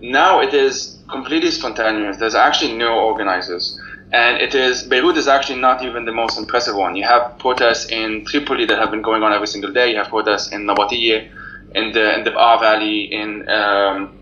[0.00, 2.16] Now it is completely spontaneous.
[2.18, 3.80] There's actually no organizers.
[4.12, 6.94] And it is, Beirut is actually not even the most impressive one.
[6.94, 9.90] You have protests in Tripoli that have been going on every single day.
[9.90, 11.30] You have protests in Nabatieh,
[11.74, 14.12] in the, in the Bekaa Valley, in um,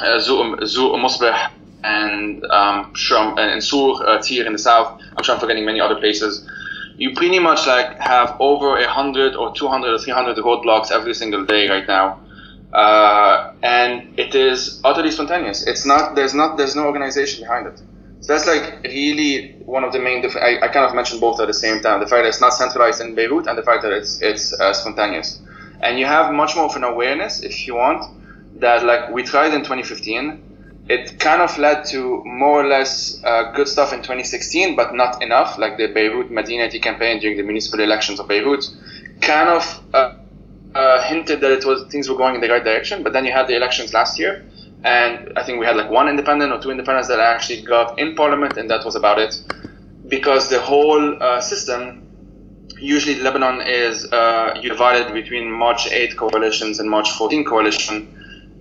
[0.00, 1.50] uh, Zouk Mosbeh,
[1.84, 5.00] and um, sure, in Sur, uh, Tir in the south.
[5.16, 6.46] I'm sure I'm forgetting many other places.
[6.96, 11.44] You pretty much like have over a hundred or 200 or 300 roadblocks every single
[11.44, 12.18] day right now
[12.72, 15.66] uh, and it is utterly spontaneous.
[15.66, 17.80] It's not there's not there's no organization behind it.
[18.20, 20.20] So that's like really one of the main.
[20.22, 22.40] Dif- I, I kind of mentioned both at the same time: the fact that it's
[22.40, 25.40] not centralized in Beirut and the fact that it's it's uh, spontaneous.
[25.80, 28.04] And you have much more of an awareness, if you want,
[28.60, 30.42] that like we tried in 2015.
[30.88, 35.20] It kind of led to more or less uh, good stuff in 2016, but not
[35.20, 35.58] enough.
[35.58, 38.64] Like the Beirut Madinati campaign during the municipal elections of Beirut,
[39.20, 40.14] kind of uh,
[40.76, 43.02] uh, hinted that it was things were going in the right direction.
[43.02, 44.44] But then you had the elections last year,
[44.84, 48.14] and I think we had like one independent or two independents that actually got in
[48.14, 49.34] parliament, and that was about it.
[50.06, 52.05] Because the whole uh, system,
[52.78, 58.12] usually Lebanon is uh, divided between March 8 coalitions and March 14 coalition.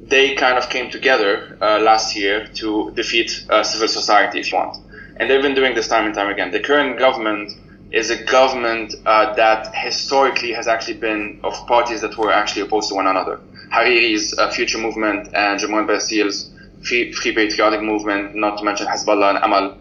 [0.04, 4.58] They kind of came together uh, last year to defeat uh, civil society, if you
[4.58, 4.78] want.
[5.18, 6.52] And they've been doing this time and time again.
[6.52, 7.52] The current government
[7.92, 12.90] is a government uh, that historically has actually been of parties that were actually opposed
[12.90, 13.40] to one another.
[13.72, 16.52] Hariri's uh, Future Movement and Gebran Bassil's
[16.84, 19.78] Free, Free Patriotic Movement, not to mention Hezbollah and Amal.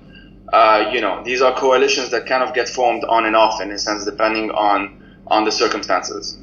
[0.52, 3.70] Uh, you know, these are coalitions that kind of get formed on and off in
[3.70, 4.90] a sense, depending on
[5.28, 6.38] on the circumstances.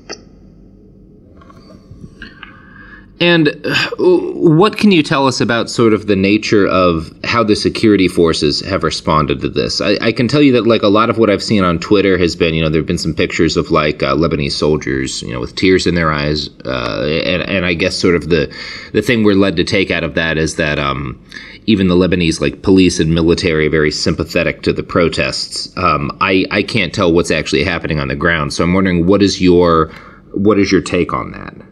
[3.21, 7.55] And uh, what can you tell us about sort of the nature of how the
[7.55, 9.79] security forces have responded to this?
[9.79, 12.17] I, I, can tell you that like a lot of what I've seen on Twitter
[12.17, 15.31] has been, you know, there have been some pictures of like uh, Lebanese soldiers, you
[15.31, 18.51] know, with tears in their eyes, uh, and and I guess sort of the
[18.91, 21.23] the thing we're led to take out of that is that um,
[21.67, 25.71] even the Lebanese like police and military are very sympathetic to the protests.
[25.77, 29.21] Um, I I can't tell what's actually happening on the ground, so I'm wondering what
[29.21, 29.91] is your
[30.33, 31.70] what is your take on that?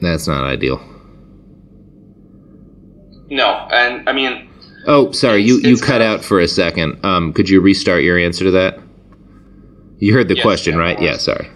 [0.00, 0.78] That's not ideal.
[3.30, 4.50] No, and I mean,
[4.86, 7.04] Oh, sorry, you, you cut out for a second.
[7.04, 8.78] Um, could you restart your answer to that?
[9.98, 11.00] You heard the Yes, question, yeah, right?
[11.00, 11.48] Yeah, sorry.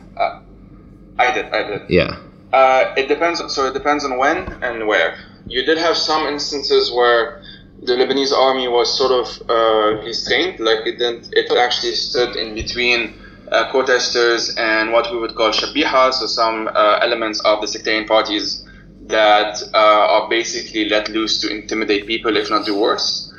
[1.18, 1.82] I did, I did.
[1.90, 2.16] Yeah.
[2.52, 3.42] Uh, it depends.
[3.52, 5.18] So it depends on when and where.
[5.46, 7.42] You did have some instances where
[7.82, 11.28] the Lebanese army was sort of uh, restrained, like it didn't.
[11.32, 13.20] It actually stood in between
[13.50, 18.04] uh, protesters and what we would call shabiha, so some uh, elements of the sectarian
[18.06, 18.64] parties
[19.02, 23.32] that uh, are basically let loose to intimidate people, if not do worse.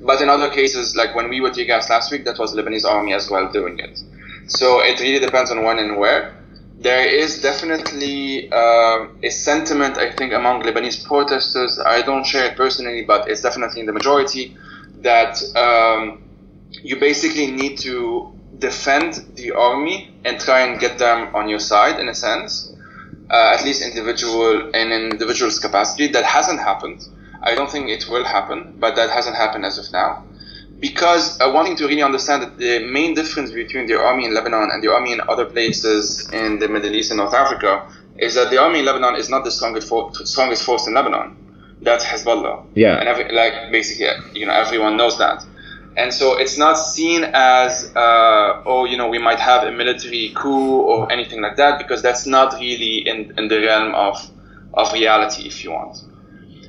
[0.00, 2.62] But in other cases, like when we were tear gas last week, that was the
[2.62, 3.98] Lebanese army as well doing it.
[4.46, 6.34] So it really depends on when and where.
[6.78, 11.78] There is definitely uh, a sentiment, I think, among Lebanese protesters.
[11.78, 14.56] I don't share it personally, but it's definitely in the majority
[14.98, 16.22] that um,
[16.82, 21.98] you basically need to defend the army and try and get them on your side,
[22.00, 22.74] in a sense,
[23.30, 26.08] uh, at least individual in an individual's capacity.
[26.08, 27.06] That hasn't happened.
[27.42, 30.24] I don't think it will happen, but that hasn't happened as of now
[30.80, 34.68] because uh, wanting to really understand that the main difference between the army in Lebanon
[34.70, 37.88] and the army in other places in the Middle East and North Africa
[38.18, 41.36] is that the army in Lebanon is not the strongest, for- strongest force in Lebanon.
[41.80, 42.66] That's Hezbollah.
[42.74, 42.98] Yeah.
[42.98, 45.44] And every, like basically, you know, everyone knows that.
[45.96, 50.32] And so it's not seen as, uh, oh, you know, we might have a military
[50.34, 54.18] coup or anything like that, because that's not really in, in the realm of,
[54.74, 55.98] of reality, if you want.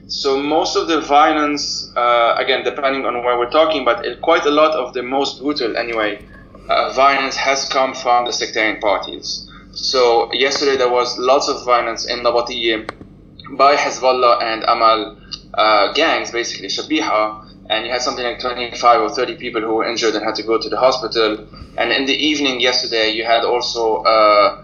[0.07, 4.45] So most of the violence, uh, again, depending on where we're talking, but it, quite
[4.45, 6.23] a lot of the most brutal, anyway,
[6.69, 9.49] uh, violence has come from the sectarian parties.
[9.71, 12.88] So yesterday there was lots of violence in Nabatieh
[13.57, 15.17] by Hezbollah and Amal
[15.55, 19.86] uh, gangs, basically Shabiha, and you had something like 25 or 30 people who were
[19.86, 21.45] injured and had to go to the hospital.
[21.78, 24.57] And in the evening yesterday, you had also uh,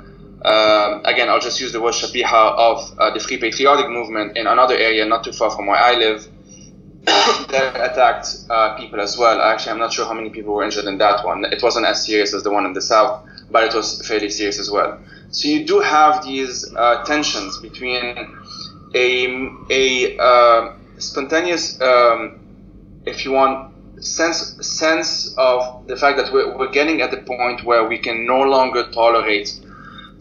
[0.43, 4.47] um, again, I'll just use the word shabiha of uh, the Free Patriotic Movement in
[4.47, 6.28] another area not too far from where I live
[7.06, 9.39] that attacked uh, people as well.
[9.41, 11.45] Actually, I'm not sure how many people were injured in that one.
[11.45, 14.60] It wasn't as serious as the one in the south, but it was fairly serious
[14.60, 14.99] as well.
[15.30, 18.16] So you do have these uh, tensions between
[18.95, 22.40] a, a uh, spontaneous, um,
[23.06, 23.72] if you want,
[24.04, 28.26] sense sense of the fact that we're, we're getting at the point where we can
[28.26, 29.60] no longer tolerate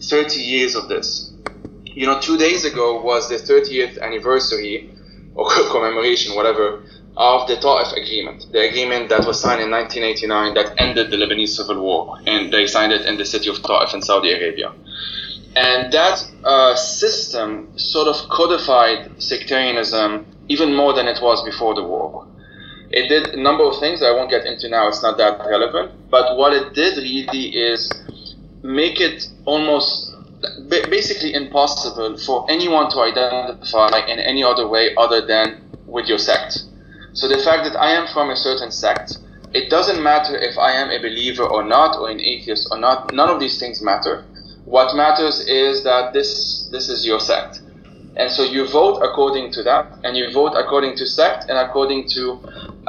[0.03, 1.33] 30 years of this.
[1.85, 4.91] You know, two days ago was the 30th anniversary
[5.35, 6.83] or commemoration, whatever,
[7.17, 11.49] of the Ta'if Agreement, the agreement that was signed in 1989 that ended the Lebanese
[11.49, 14.73] civil war, and they signed it in the city of Ta'if in Saudi Arabia.
[15.57, 21.83] And that uh, system sort of codified sectarianism even more than it was before the
[21.83, 22.27] war.
[22.91, 25.93] It did a number of things I won't get into now, it's not that relevant,
[26.11, 27.89] but what it did really is
[28.63, 30.13] make it almost
[30.69, 36.59] basically impossible for anyone to identify in any other way other than with your sect.
[37.13, 39.19] So the fact that I am from a certain sect,
[39.53, 43.13] it doesn't matter if I am a believer or not, or an atheist or not.
[43.13, 44.25] None of these things matter.
[44.65, 47.61] What matters is that this this is your sect,
[48.17, 52.09] and so you vote according to that, and you vote according to sect and according
[52.11, 52.39] to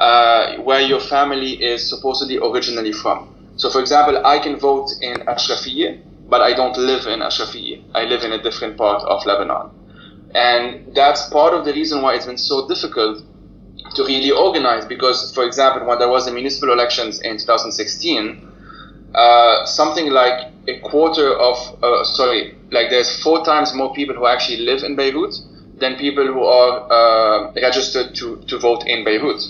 [0.02, 3.30] uh, where your family is supposedly originally from.
[3.58, 7.84] So, for example, I can vote in Ashrafiyya, but I don't live in Ashrafiyya.
[7.94, 9.70] I live in a different part of Lebanon.
[10.34, 13.22] And that's part of the reason why it's been so difficult
[13.96, 18.42] to really organize because, for example, when there was the municipal elections in 2016,
[19.14, 24.26] uh, something like a quarter of, uh, sorry, like there's four times more people who
[24.26, 25.36] actually live in Beirut
[25.78, 29.42] than people who are uh, registered to, to vote in Beirut.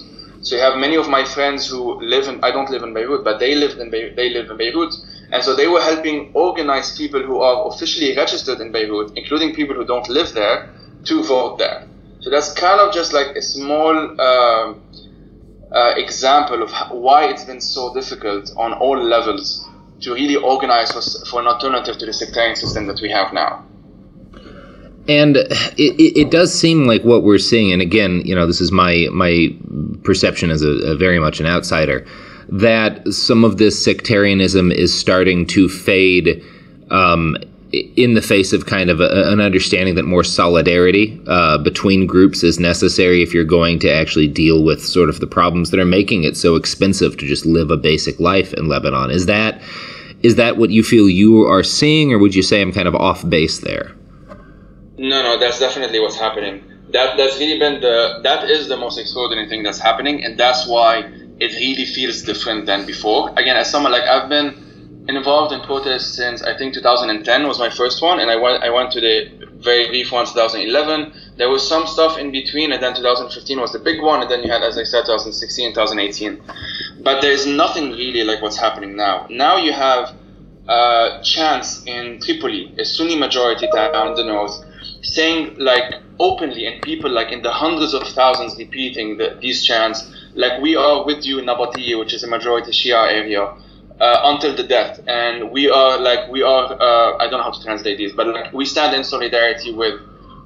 [0.41, 3.23] So you have many of my friends who live in, I don't live in Beirut,
[3.23, 4.93] but they live in Beirut, they live in Beirut.
[5.31, 9.75] And so they were helping organize people who are officially registered in Beirut, including people
[9.75, 10.69] who don't live there,
[11.05, 11.87] to vote there.
[12.21, 14.81] So that's kind of just like a small um,
[15.71, 19.67] uh, example of how, why it's been so difficult on all levels
[20.01, 23.63] to really organize for, for an alternative to the sectarian system that we have now.
[25.11, 28.71] And it, it, does seem like what we're seeing, and again, you know, this is
[28.71, 29.53] my my
[30.03, 32.07] perception as a, a, very much an outsider,
[32.47, 36.41] that some of this sectarianism is starting to fade
[36.91, 37.35] um,
[37.73, 42.41] in the face of kind of a, an understanding that more solidarity uh, between groups
[42.41, 45.85] is necessary if you're going to actually deal with sort of the problems that are
[45.85, 49.11] making it so expensive to just live a basic life in Lebanon.
[49.11, 49.61] Is that
[50.23, 52.95] is that what you feel you are seeing, or would you say I'm kind of
[52.95, 53.91] off base there?
[55.01, 56.63] No, no, that's definitely what's happening.
[56.91, 60.67] That that's really been the that is the most extraordinary thing that's happening, and that's
[60.67, 60.99] why
[61.39, 63.31] it really feels different than before.
[63.35, 67.71] Again, as someone like I've been involved in protests since I think 2010 was my
[67.71, 71.13] first one, and I went I went to the very brief one 2011.
[71.35, 74.43] There was some stuff in between, and then 2015 was the big one, and then
[74.43, 76.43] you had, as I said, 2016, 2018.
[77.01, 79.25] But there is nothing really like what's happening now.
[79.31, 80.13] Now you have
[80.67, 84.63] uh, chants in Tripoli, a Sunni majority town in the north,
[85.01, 90.11] saying like openly, and people like in the hundreds of thousands repeating the, these chants,
[90.35, 93.43] like we are with you in Nabatieh, which is a majority Shia area
[93.99, 94.99] uh, until the death.
[95.07, 96.65] And we are like we are.
[96.79, 99.99] Uh, I don't know how to translate this but like we stand in solidarity with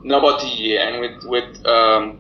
[0.04, 2.20] Nabatieh and with with um,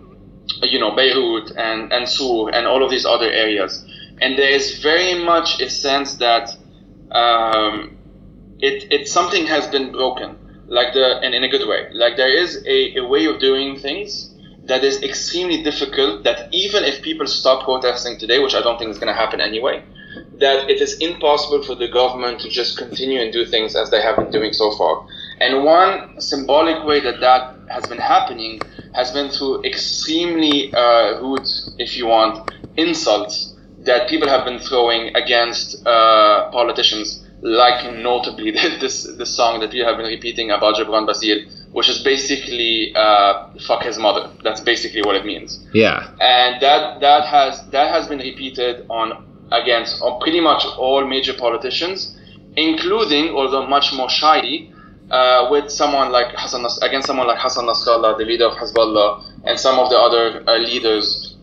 [0.63, 3.85] you know Beirut and and Sur and all of these other areas.
[4.21, 6.49] And there is very much a sense that
[7.11, 7.97] um,
[8.59, 11.87] it it something has been broken, like the and in a good way.
[11.93, 16.23] Like there is a, a way of doing things that is extremely difficult.
[16.23, 19.41] That even if people stop protesting today, which I don't think is going to happen
[19.41, 19.83] anyway,
[20.39, 24.01] that it is impossible for the government to just continue and do things as they
[24.01, 25.05] have been doing so far.
[25.39, 28.61] And one symbolic way that that has been happening
[28.93, 31.47] has been through extremely uh, rude,
[31.77, 39.03] if you want, insults that people have been throwing against uh, politicians, like notably this
[39.17, 43.83] this song that we have been repeating about Gebran Bassil, which is basically uh, "fuck
[43.83, 45.65] his mother." That's basically what it means.
[45.71, 46.09] Yeah.
[46.19, 51.33] And that that has that has been repeated on against on pretty much all major
[51.33, 52.17] politicians,
[52.57, 54.73] including, although much more shyly,
[55.11, 59.23] uh, with someone like Hassan Nas- against someone like Hassan Nasrallah, the leader of Hezbollah,
[59.45, 61.35] and some of the other uh, leaders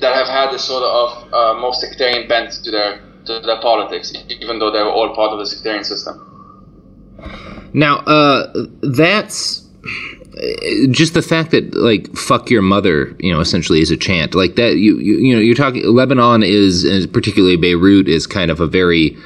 [0.00, 4.12] that have had a sort of uh, more sectarian bent to their to their politics,
[4.28, 6.22] even though they were all part of the sectarian system.
[7.72, 8.52] Now, uh,
[8.82, 9.66] that's
[10.90, 14.56] just the fact that like "fuck your mother," you know, essentially is a chant like
[14.56, 14.76] that.
[14.76, 18.66] You you, you know, you're talking Lebanon is, and particularly Beirut, is kind of a
[18.66, 19.16] very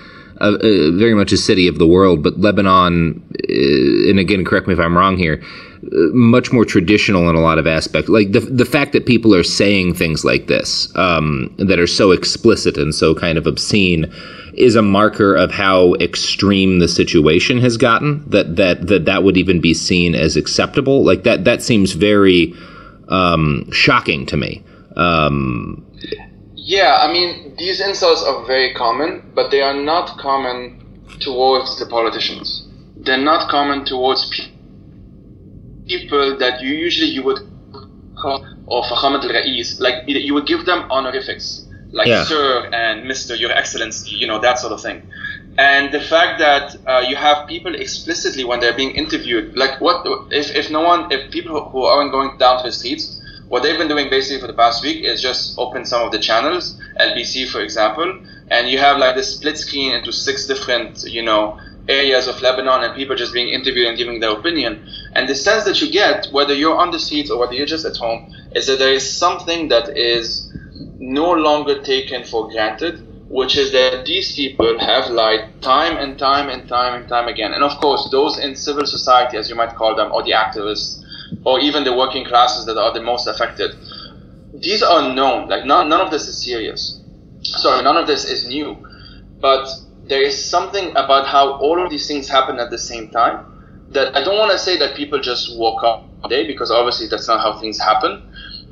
[0.40, 4.80] very much a city of the world, but Lebanon, uh, and again, correct me if
[4.80, 5.42] I'm wrong here,
[5.82, 8.08] much more traditional in a lot of aspects.
[8.08, 12.10] Like the the fact that people are saying things like this um, that are so
[12.10, 14.12] explicit and so kind of obscene
[14.54, 18.28] is a marker of how extreme the situation has gotten.
[18.28, 21.04] That that that that would even be seen as acceptable.
[21.04, 22.54] Like that that seems very
[23.08, 24.62] um, shocking to me.
[24.96, 25.86] Um,
[26.54, 30.80] yeah, I mean, these insults are very common, but they are not common
[31.20, 32.68] towards the politicians.
[32.96, 34.52] They're not common towards pe-
[35.92, 37.40] people that you usually you would
[38.20, 41.46] call or Fakhamat al-Ra'is, like you would give them honorifics,
[41.98, 42.24] like Yeah.
[42.30, 44.98] Sir and Mister, Your Excellency, you know that sort of thing.
[45.58, 49.96] And the fact that uh, you have people explicitly when they're being interviewed, like what
[50.40, 53.04] if, if no one, if people who- who aren't going down to the streets,
[53.50, 56.20] what they've been doing basically for the past week is just open some of the
[56.28, 56.64] channels,
[57.08, 58.08] LBC for example,
[58.54, 61.42] and you have like this split screen into six different, you know,
[61.90, 64.86] areas of Lebanon and people just being interviewed and giving their opinion.
[65.14, 67.84] And the sense that you get, whether you're on the streets or whether you're just
[67.84, 70.52] at home, is that there is something that is
[70.98, 76.48] no longer taken for granted, which is that these people have lied time and time
[76.48, 77.52] and time and time again.
[77.52, 81.02] And of course, those in civil society, as you might call them, or the activists,
[81.44, 83.70] or even the working classes that are the most affected,
[84.54, 85.48] these are known.
[85.48, 87.00] Like none, none of this is serious.
[87.42, 88.76] Sorry, none of this is new.
[89.40, 89.68] But
[90.10, 93.46] there is something about how all of these things happen at the same time
[93.90, 97.06] that I don't want to say that people just woke up one day because obviously
[97.06, 98.22] that's not how things happen.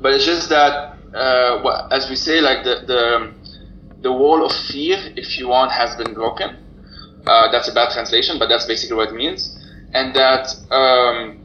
[0.01, 3.33] But it's just that, uh, as we say, like the, the
[4.01, 6.57] the wall of fear, if you want, has been broken.
[7.25, 9.57] Uh, that's a bad translation, but that's basically what it means.
[9.93, 11.39] And that um,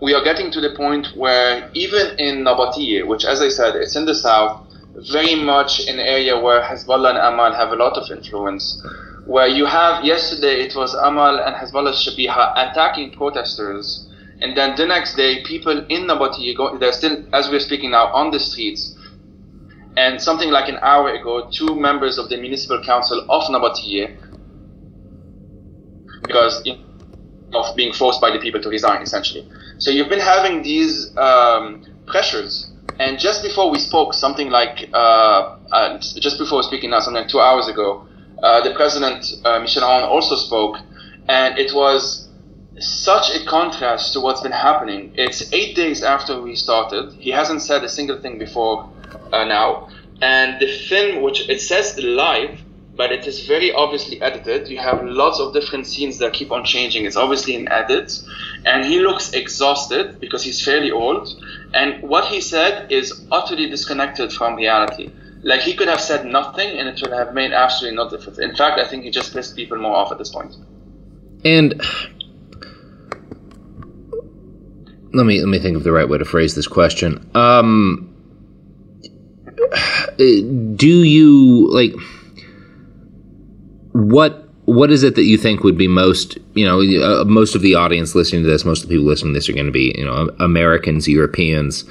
[0.00, 3.96] we are getting to the point where even in Nabatieh, which, as I said, it's
[3.96, 4.66] in the south,
[5.12, 8.82] very much an area where Hezbollah and Amal have a lot of influence.
[9.30, 14.10] Where you have yesterday, it was Amal and Hezbollah Shabiha attacking protesters,
[14.40, 18.06] and then the next day, people in Nabatieh, go, they're still, as we're speaking now,
[18.08, 18.96] on the streets.
[19.96, 24.18] And something like an hour ago, two members of the municipal council of Nabatieh,
[26.26, 26.68] because
[27.54, 29.48] of being forced by the people to resign, essentially.
[29.78, 32.68] So you've been having these um, pressures.
[32.98, 37.30] And just before we spoke, something like, uh, uh, just before speaking now, something like
[37.30, 38.08] two hours ago,
[38.42, 40.76] uh, the president, uh, Michel Aoun, also spoke.
[41.28, 42.28] And it was
[42.78, 45.12] such a contrast to what's been happening.
[45.16, 47.12] It's eight days after we started.
[47.12, 48.88] He hasn't said a single thing before
[49.32, 49.88] uh, now.
[50.22, 52.60] And the film, which it says live,
[52.96, 54.68] but it is very obviously edited.
[54.68, 57.06] You have lots of different scenes that keep on changing.
[57.06, 58.20] It's obviously an edit.
[58.66, 61.28] And he looks exhausted because he's fairly old.
[61.72, 65.10] And what he said is utterly disconnected from reality.
[65.42, 68.38] Like he could have said nothing and it would have made absolutely no difference.
[68.38, 70.54] In fact, I think he just pissed people more off at this point.
[71.44, 71.80] And
[75.12, 77.30] let me let me think of the right way to phrase this question.
[77.34, 78.06] Um,
[80.76, 81.94] do you like
[83.92, 87.62] what what is it that you think would be most you know uh, most of
[87.62, 89.72] the audience listening to this most of the people listening to this are going to
[89.72, 91.84] be you know americans europeans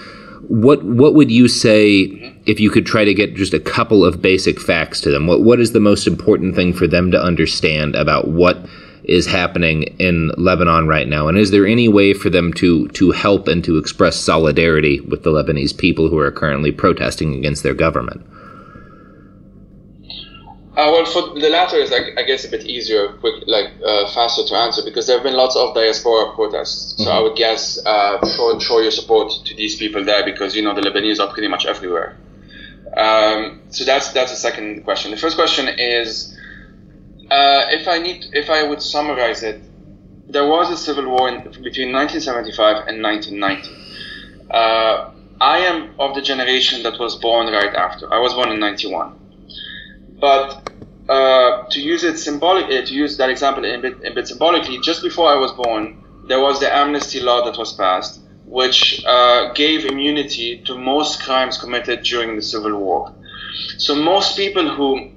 [0.50, 4.22] what what would you say if you could try to get just a couple of
[4.22, 5.28] basic facts to them?
[5.28, 8.58] What what is the most important thing for them to understand about what
[9.04, 11.28] is happening in Lebanon right now?
[11.28, 15.22] And is there any way for them to to help and to express solidarity with
[15.24, 18.26] the Lebanese people who are currently protesting against their government
[20.80, 24.10] uh, well, for the latter is, like, I guess, a bit easier, quick, like uh,
[24.14, 26.96] faster to answer because there have been lots of diaspora protests.
[26.98, 27.18] So mm-hmm.
[27.18, 30.74] I would guess uh, show, show your support to these people there because you know
[30.74, 32.18] the Lebanese are pretty much everywhere.
[32.96, 35.12] Um, so that's that's the second question.
[35.12, 36.38] The first question is,
[37.30, 39.62] uh, if I need, if I would summarize it,
[40.30, 44.50] there was a civil war in, between 1975 and 1990.
[44.50, 45.12] Uh,
[45.42, 48.12] I am of the generation that was born right after.
[48.14, 49.20] I was born in 91.
[50.20, 50.69] But
[51.10, 54.80] uh, to use it symbolically, uh, to use that example a bit, a bit symbolically,
[54.80, 59.51] just before I was born, there was the amnesty law that was passed, which uh,
[59.53, 63.14] gave immunity to most crimes committed during the Civil War.
[63.78, 65.12] So most people who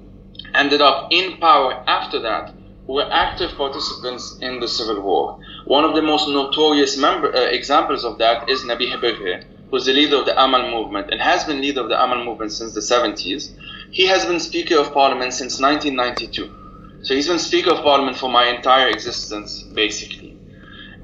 [0.55, 2.53] ended up in power after that
[2.87, 5.39] were active participants in the Civil War.
[5.65, 9.93] One of the most notorious member, uh, examples of that is Nabih Berri, who's the
[9.93, 12.81] leader of the Amal movement and has been leader of the Amal movement since the
[12.81, 13.51] 70s.
[13.93, 17.03] He has been Speaker of Parliament since 1992.
[17.03, 20.35] So he's been Speaker of Parliament for my entire existence, basically.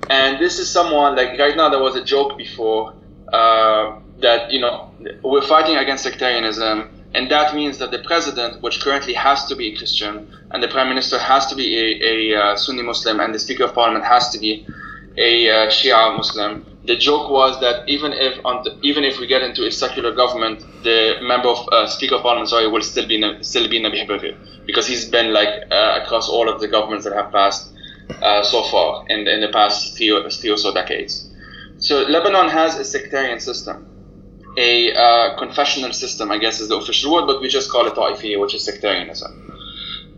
[0.09, 2.95] And this is someone, like right now, there was a joke before
[3.31, 8.81] uh, that, you know, we're fighting against sectarianism, and that means that the president, which
[8.81, 12.41] currently has to be a Christian, and the prime minister has to be a, a
[12.41, 14.65] uh, Sunni Muslim, and the Speaker of Parliament has to be
[15.15, 19.43] a uh, Shia Muslim, the joke was that even if the, even if we get
[19.43, 23.17] into a secular government, the member of uh, Speaker of Parliament, sorry, will still be
[23.43, 24.35] still be Nabih Berri
[24.65, 27.71] because he's been like uh, across all of the governments that have passed
[28.23, 31.29] uh, so far in in the past three or, so decades.
[31.77, 33.85] So Lebanon has a sectarian system,
[34.57, 37.93] a uh, confessional system, I guess is the official word, but we just call it
[37.93, 39.31] Ta'ifiyya, which is sectarianism.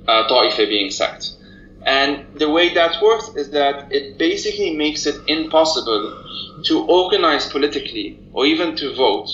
[0.07, 0.24] Uh,
[0.57, 1.32] being sect.
[1.86, 6.24] And the way that works is that it basically makes it impossible
[6.66, 9.30] to organize politically or even to vote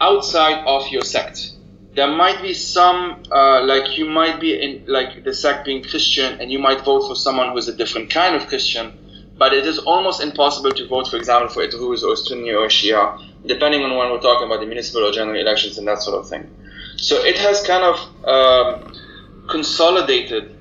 [0.00, 1.52] outside of your sect.
[1.94, 6.40] There might be some, uh, like you might be in, like the sect being Christian,
[6.40, 8.98] and you might vote for someone who is a different kind of Christian,
[9.38, 13.24] but it is almost impossible to vote, for example, for Druze or Sunni or Shia,
[13.46, 16.28] depending on when we're talking about the municipal or general elections and that sort of
[16.28, 16.50] thing.
[16.96, 18.92] So it has kind of um,
[19.48, 20.53] consolidated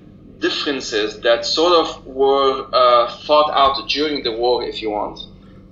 [0.44, 5.18] differences that sort of were uh, fought out during the war, if you want.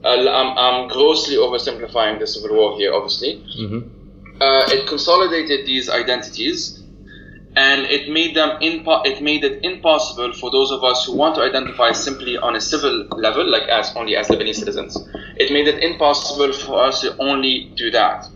[0.03, 0.07] Uh,
[0.39, 3.43] I'm, I'm, grossly oversimplifying the Civil War here, obviously.
[3.59, 4.41] Mm-hmm.
[4.41, 6.81] Uh, it consolidated these identities,
[7.55, 11.35] and it made them impo- it made it impossible for those of us who want
[11.35, 14.97] to identify simply on a civil level, like as only as Lebanese citizens.
[15.35, 18.27] It made it impossible for us to only do that.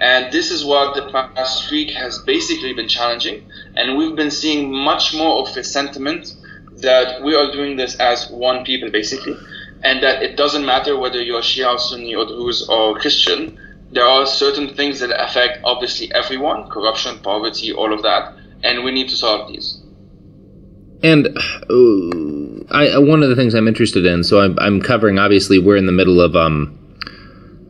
[0.00, 3.50] And this is what the past week has basically been challenging.
[3.76, 6.34] And we've been seeing much more of a sentiment
[6.76, 9.36] that we are doing this as one people, basically.
[9.82, 13.58] And that it doesn't matter whether you're Shia, Sunni, or Druze, or Christian.
[13.92, 18.34] There are certain things that affect, obviously, everyone corruption, poverty, all of that.
[18.62, 19.82] And we need to solve these.
[21.02, 25.58] And uh, I, one of the things I'm interested in, so I'm, I'm covering, obviously,
[25.58, 26.78] we're in the middle of um,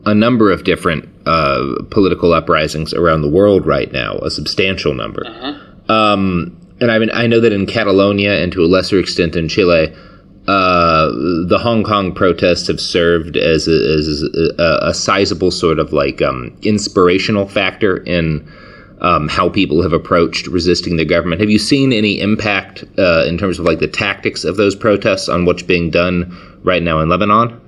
[0.06, 5.26] a number of different uh, political uprisings around the world right now, a substantial number.
[5.26, 5.92] Uh-huh.
[5.92, 9.48] Um, and I mean, I know that in Catalonia and to a lesser extent in
[9.48, 9.94] Chile,
[10.48, 11.10] uh,
[11.46, 14.24] the Hong Kong protests have served as a, as
[14.58, 18.50] a, a sizable sort of like um, inspirational factor in
[19.00, 21.40] um, how people have approached resisting the government.
[21.40, 25.28] Have you seen any impact uh, in terms of like the tactics of those protests
[25.28, 27.60] on what's being done right now in Lebanon?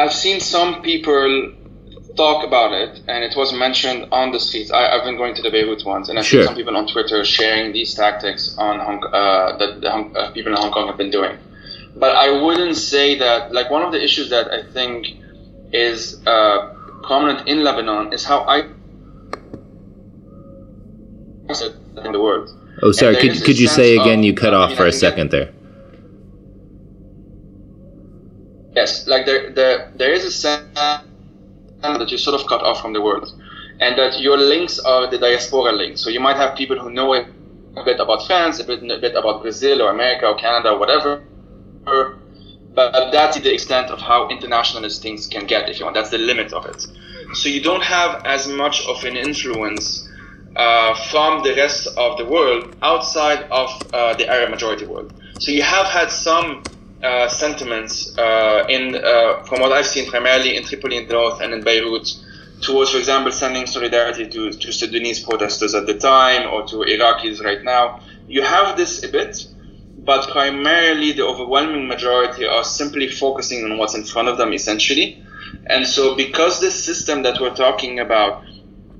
[0.00, 1.52] I've seen some people
[2.16, 4.70] talk about it, and it was mentioned on the streets.
[4.70, 6.40] I, have been going to the Beirut ones, and I've sure.
[6.40, 10.30] seen some people on Twitter sharing these tactics on Hong, uh, that the Hong, uh,
[10.30, 11.36] people in Hong Kong have been doing.
[11.96, 13.52] But I wouldn't say that.
[13.52, 15.06] Like one of the issues that I think
[15.72, 18.58] is uh, prominent in Lebanon is how I
[22.04, 22.48] in the world.
[22.82, 23.16] Oh, sorry.
[23.16, 24.20] Could could you say again?
[24.20, 25.52] Of, you cut off for a second there.
[28.74, 30.66] Yes, like there, there, there is a sense
[31.82, 33.32] that you sort of cut off from the world,
[33.80, 36.00] and that your links are the diaspora links.
[36.00, 37.24] So you might have people who know a
[37.84, 41.22] bit about France, a bit, a bit about Brazil or America or Canada or whatever,
[42.74, 45.94] but that's the extent of how internationalist things can get, if you want.
[45.94, 46.86] That's the limit of it.
[47.34, 50.08] So you don't have as much of an influence
[50.56, 55.12] uh, from the rest of the world outside of uh, the Arab majority world.
[55.38, 56.62] So you have had some
[57.02, 61.52] uh, sentiments uh, in, uh, from what I've seen, primarily in Tripoli the north and
[61.52, 62.08] in Beirut,
[62.60, 67.42] towards, for example, sending solidarity to, to Sudanese protesters at the time or to Iraqis
[67.42, 68.00] right now.
[68.28, 69.46] You have this a bit,
[69.98, 75.24] but primarily the overwhelming majority are simply focusing on what's in front of them, essentially.
[75.66, 78.44] And so, because this system that we're talking about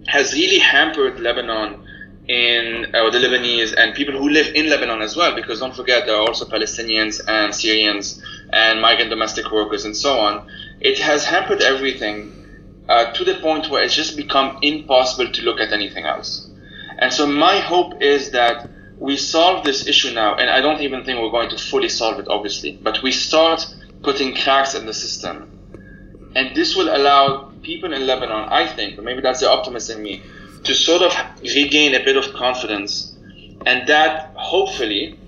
[0.06, 1.86] has really hampered Lebanon
[2.30, 6.06] in uh, the Lebanese and people who live in Lebanon as well, because don't forget
[6.06, 8.22] there are also Palestinians and Syrians
[8.52, 10.48] and migrant domestic workers and so on.
[10.80, 12.14] It has hampered everything
[12.88, 16.48] uh, to the point where it's just become impossible to look at anything else.
[17.00, 21.04] And so my hope is that we solve this issue now, and I don't even
[21.04, 23.66] think we're going to fully solve it, obviously, but we start
[24.04, 25.50] putting cracks in the system.
[26.36, 30.00] And this will allow people in Lebanon, I think, or maybe that's the optimist in
[30.00, 30.22] me,
[30.64, 33.16] to sort of regain a bit of confidence.
[33.66, 35.18] And that hopefully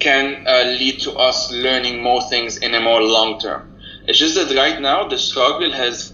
[0.00, 3.72] can uh, lead to us learning more things in a more long term.
[4.06, 6.12] It's just that right now the struggle has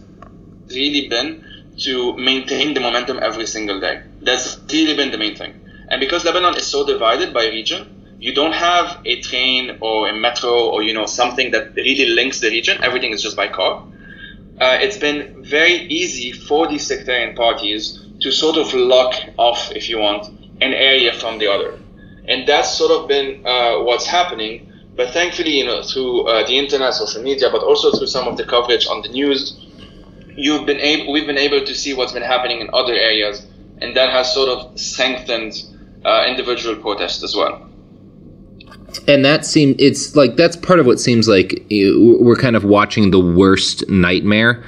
[0.69, 1.45] really been
[1.79, 4.03] to maintain the momentum every single day.
[4.21, 5.55] That's really been the main thing.
[5.89, 10.15] And because Lebanon is so divided by region, you don't have a train or a
[10.15, 12.83] metro or you know something that really links the region.
[12.83, 13.85] Everything is just by car.
[14.61, 19.89] Uh, it's been very easy for these sectarian parties to sort of lock off, if
[19.89, 20.27] you want,
[20.61, 21.79] an area from the other,
[22.27, 24.65] and that's sort of been uh, what's happening.
[24.97, 28.37] But thankfully, you know, through uh, the internet, social media, but also through some of
[28.37, 29.57] the coverage on the news,
[30.35, 33.47] you've been able, we've been able to see what's been happening in other areas,
[33.81, 35.63] and that has sort of strengthened
[36.05, 37.69] uh, individual protests as well.
[39.07, 43.11] And that seems it's like that's part of what seems like we're kind of watching
[43.11, 44.65] the worst nightmare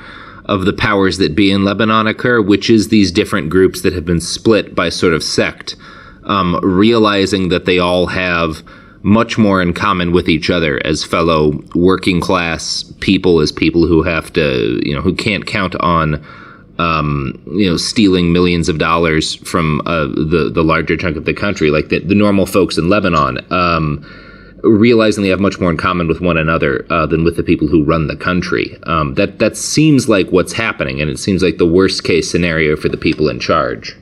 [0.51, 4.05] of the powers that be in Lebanon occur, which is these different groups that have
[4.05, 5.76] been split by sort of sect,
[6.24, 8.62] um, realizing that they all have
[9.03, 14.03] much more in common with each other as fellow working class people, as people who
[14.03, 16.22] have to, you know, who can't count on
[16.78, 21.34] um, you know, stealing millions of dollars from uh, the the larger chunk of the
[21.34, 24.03] country, like the, the normal folks in Lebanon, um,
[24.63, 27.69] realizing they have much more in common with one another uh, than with the people
[27.69, 28.77] who run the country.
[28.85, 32.77] Um, that that seems like what's happening, and it seems like the worst case scenario
[32.77, 33.97] for the people in charge.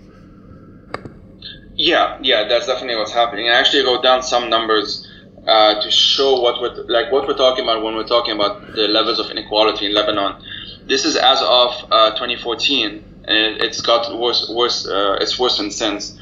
[1.74, 3.48] Yeah, yeah, that's definitely what's happening.
[3.48, 5.04] I actually wrote down some numbers.
[5.46, 8.86] Uh, to show what we're like what we're talking about when we're talking about the
[8.86, 10.42] levels of inequality in Lebanon.
[10.86, 14.50] This is as of uh, 2014, and it's got worse.
[14.54, 14.86] Worse.
[14.86, 16.18] Uh, it's worsened since.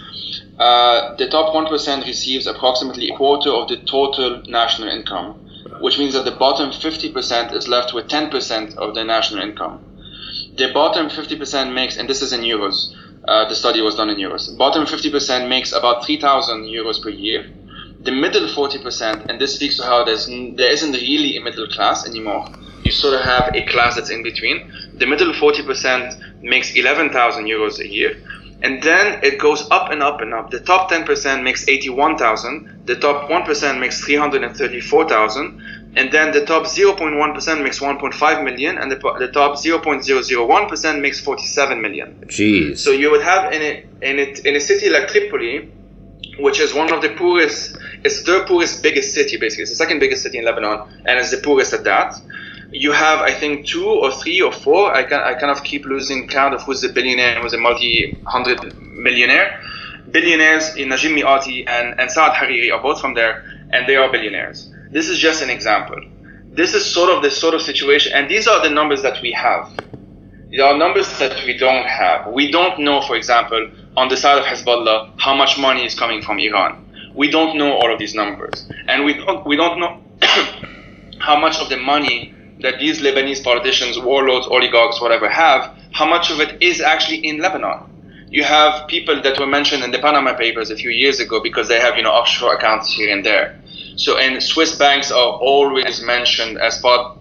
[0.59, 5.39] Uh, the top one percent receives approximately a quarter of the total national income,
[5.81, 9.85] which means that the bottom 50% is left with 10% of the national income.
[10.57, 12.95] The bottom 50% makes, and this is in euros.
[13.29, 14.57] Uh, the study was done in euros.
[14.57, 17.51] Bottom 50% makes about 3,000 euros per year.
[18.01, 22.07] The middle 40%, and this speaks to how there's, there isn't really a middle class
[22.07, 22.49] anymore
[22.87, 24.71] you sort of have a class that's in between.
[24.95, 28.17] The middle 40% makes 11,000 euros a year.
[28.63, 30.51] And then it goes up and up and up.
[30.51, 32.83] The top 10% makes 81,000.
[32.87, 35.93] The top 1% makes 334,000.
[35.97, 38.79] And then the top 0.1% makes 1.5 million.
[38.79, 42.25] And the, the top 0.001% makes 47 million.
[42.27, 42.79] Jeez.
[42.79, 45.71] So you would have in a, in a, in a city like Tripoli,
[46.39, 49.63] which is one of the poorest, it's the poorest, biggest city basically.
[49.63, 52.21] It's the second biggest city in Lebanon, and it's the poorest at that
[52.71, 54.93] you have, I think, two or three or four.
[54.93, 57.59] I can I kind of keep losing count of who's the billionaire and who's a
[57.59, 59.61] multi-hundred millionaire.
[60.11, 63.43] Billionaires in Najib Mikati and, and Saad Hariri are both from there,
[63.73, 64.71] and they are billionaires.
[64.91, 66.01] This is just an example.
[66.53, 69.33] This is sort of the sort of situation, and these are the numbers that we
[69.33, 69.71] have.
[70.51, 72.33] There are numbers that we don't have.
[72.33, 76.23] We don't know, for example, on the side of Hezbollah, how much money is coming
[76.23, 76.85] from Iran.
[77.15, 80.01] We don't know all of these numbers, and we don't we don't know
[81.19, 86.31] how much of the money that these Lebanese politicians, warlords, oligarchs, whatever, have, how much
[86.31, 88.27] of it is actually in Lebanon?
[88.29, 91.69] You have people that were mentioned in the Panama Papers a few years ago because
[91.69, 93.59] they have, you know, offshore accounts here and there.
[93.97, 97.19] So, and Swiss banks are always mentioned as part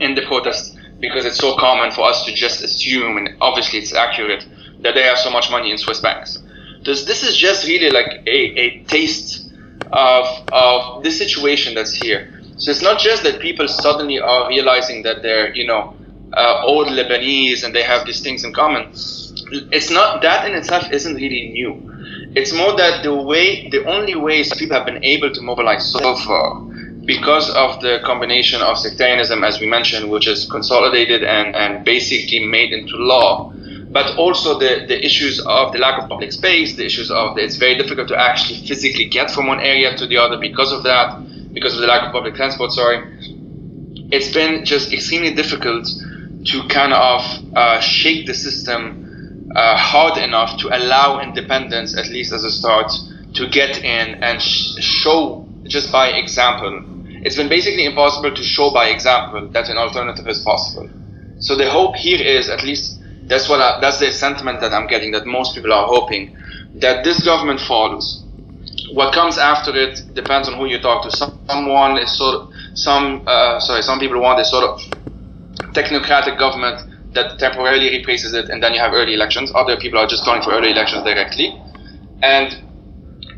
[0.00, 3.92] in the protest because it's so common for us to just assume, and obviously it's
[3.92, 4.46] accurate,
[4.80, 6.38] that they have so much money in Swiss banks.
[6.84, 9.52] This, this is just really like a, a taste
[9.92, 12.31] of, of the situation that's here.
[12.62, 15.94] So it's not just that people suddenly are realizing that they're, you know,
[16.32, 18.86] uh, old Lebanese and they have these things in common.
[19.72, 21.72] It's not that in itself isn't really new.
[22.36, 26.14] It's more that the way, the only ways people have been able to mobilize so
[26.14, 26.62] far
[27.04, 32.46] because of the combination of sectarianism, as we mentioned, which is consolidated and, and basically
[32.46, 33.52] made into law,
[33.90, 37.42] but also the, the issues of the lack of public space, the issues of the,
[37.42, 40.84] it's very difficult to actually physically get from one area to the other because of
[40.84, 41.18] that,
[41.52, 42.98] because of the lack of public transport, sorry.
[44.10, 45.86] It's been just extremely difficult
[46.46, 47.22] to kind of
[47.54, 52.90] uh, shake the system uh, hard enough to allow independence, at least as a start,
[53.34, 56.84] to get in and sh- show just by example
[57.24, 60.90] it's been basically impossible to show by example that an alternative is possible.
[61.38, 64.88] So the hope here is, at least that's what I, that's the sentiment that I'm
[64.88, 66.36] getting, that most people are hoping
[66.74, 68.24] that this government follows.
[68.94, 71.10] What comes after it depends on who you talk to.
[71.10, 74.80] Someone is sort of some uh, sorry, some people want a sort of
[75.72, 76.80] technocratic government
[77.14, 79.52] that temporarily replaces it, and then you have early elections.
[79.54, 81.58] Other people are just calling for early elections directly,
[82.22, 82.62] and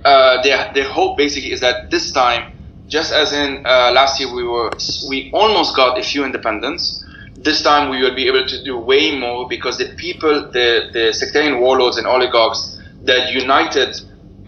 [0.05, 2.53] uh, their their hope basically is that this time
[2.89, 4.71] just as in uh, last year we were
[5.09, 7.03] we almost got a few independents
[7.37, 11.13] this time we will be able to do way more because the people the, the
[11.13, 13.97] sectarian warlords and oligarchs that united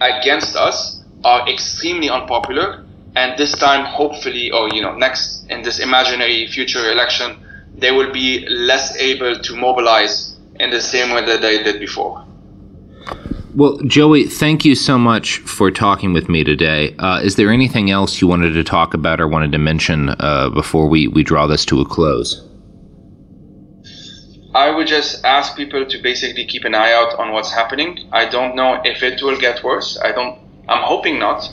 [0.00, 5.78] against us are extremely unpopular and this time hopefully or you know next in this
[5.78, 7.36] imaginary future election
[7.74, 12.26] they will be less able to mobilize in the same way that they did before
[13.56, 16.94] well, Joey, thank you so much for talking with me today.
[16.98, 20.50] Uh, is there anything else you wanted to talk about or wanted to mention uh,
[20.50, 22.46] before we, we draw this to a close?
[24.54, 28.08] I would just ask people to basically keep an eye out on what's happening.
[28.12, 29.98] I don't know if it will get worse.
[30.04, 30.38] I don't.
[30.68, 31.52] I'm hoping not,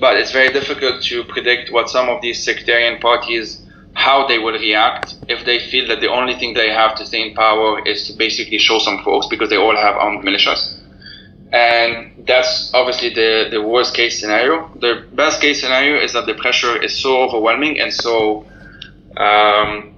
[0.00, 3.60] but it's very difficult to predict what some of these sectarian parties
[3.96, 7.28] how they will react if they feel that the only thing they have to stay
[7.28, 10.74] in power is to basically show some force because they all have armed militias
[11.54, 14.68] and that's obviously the, the worst case scenario.
[14.80, 18.44] The best case scenario is that the pressure is so overwhelming and so
[19.16, 19.94] um,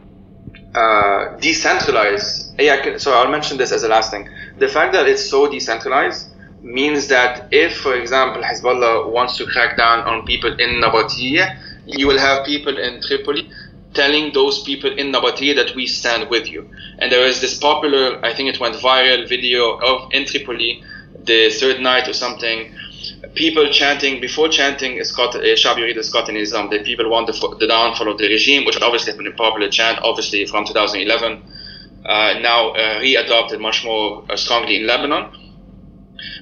[0.74, 2.60] uh, decentralized.
[2.60, 4.28] Yeah, so I'll mention this as a last thing.
[4.58, 6.28] The fact that it's so decentralized
[6.62, 12.06] means that if, for example, Hezbollah wants to crack down on people in Nabatieh, you
[12.06, 13.48] will have people in Tripoli
[13.94, 16.68] telling those people in Nabatieh that we stand with you.
[16.98, 20.82] And there is this popular, I think it went viral video of in Tripoli
[21.24, 22.74] the third night or something,
[23.34, 27.66] people chanting before chanting Scott, uh, Shab Yurid Scott Nizam, the people want the, the,
[27.66, 31.42] downfall of the regime, which obviously has been a popular chant, obviously from 2011,
[32.04, 35.30] uh, now uh, re-adopted much more uh, strongly in Lebanon.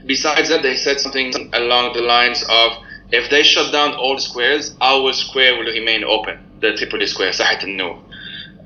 [0.07, 2.73] Besides that, they said something along the lines of,
[3.11, 7.63] if they shut down all squares, our square will remain open, the Tripoli square, Sahit
[7.63, 8.03] al-Nur.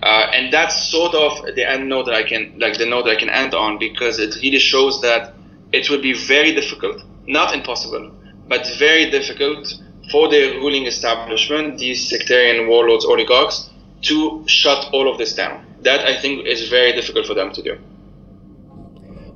[0.02, 3.16] Uh, and that's sort of the end note that I can, like the note that
[3.16, 5.34] I can end on, because it really shows that
[5.72, 8.12] it would be very difficult, not impossible,
[8.48, 9.74] but very difficult
[10.10, 13.68] for the ruling establishment, these sectarian warlords, oligarchs,
[14.02, 15.64] to shut all of this down.
[15.82, 17.78] That I think is very difficult for them to do.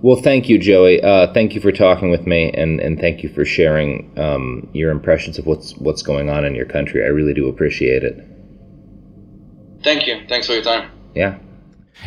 [0.02, 1.00] Well, thank you, Joey.
[1.00, 4.90] Uh, thank you for talking with me, and, and thank you for sharing um, your
[4.90, 7.04] impressions of what's what's going on in your country.
[7.04, 8.16] I really do appreciate it.
[9.84, 10.20] Thank you.
[10.28, 10.90] Thanks for your time.
[11.14, 11.38] Yeah.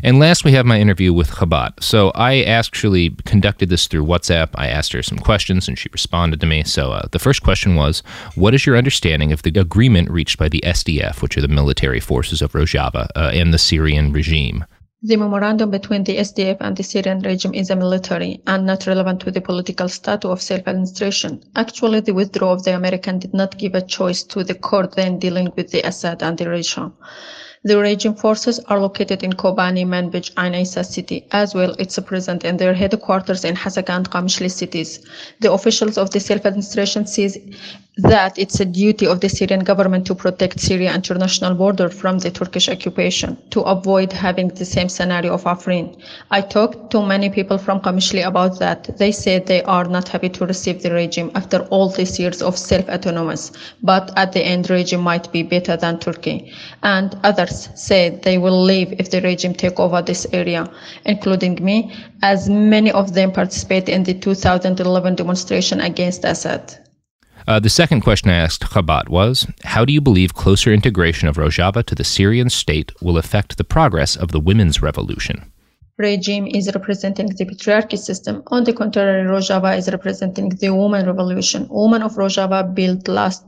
[0.03, 1.81] And last, we have my interview with Chabad.
[1.81, 4.49] So I actually conducted this through WhatsApp.
[4.55, 6.63] I asked her some questions, and she responded to me.
[6.65, 8.03] So uh, the first question was,
[8.35, 12.01] "What is your understanding of the agreement reached by the SDF, which are the military
[12.01, 14.65] forces of Rojava, uh, and the Syrian regime?"
[15.07, 19.19] The memorandum between the SDF and the Syrian regime is a military and not relevant
[19.19, 21.43] to the political status of self-administration.
[21.55, 25.19] Actually, the withdrawal of the American did not give a choice to the court then
[25.19, 26.93] dealing with the Assad and the regime.
[27.65, 31.25] The regime forces are located in Kobani, Manbij, and Isa city.
[31.31, 34.99] As well, it's present in their headquarters in Hasaka and Qamishli cities.
[35.39, 37.39] The officials of the self-administration says
[37.97, 42.29] that it's a duty of the Syrian government to protect Syria international border from the
[42.29, 45.97] Turkish occupation to avoid having the same scenario of Afrin.
[46.29, 48.95] I talked to many people from Qamishli about that.
[48.97, 52.57] They said they are not happy to receive the regime after all these years of
[52.57, 56.51] self-autonomous, but at the end regime might be better than Turkey.
[56.83, 60.69] And others said they will leave if the regime take over this area,
[61.05, 66.77] including me, as many of them participated in the 2011 demonstration against Assad.
[67.47, 71.37] Uh, the second question I asked Chabad was How do you believe closer integration of
[71.37, 75.51] Rojava to the Syrian state will affect the progress of the women's revolution?
[75.97, 78.43] regime is representing the patriarchy system.
[78.47, 81.67] On the contrary, Rojava is representing the woman revolution.
[81.69, 83.45] Women of Rojava built last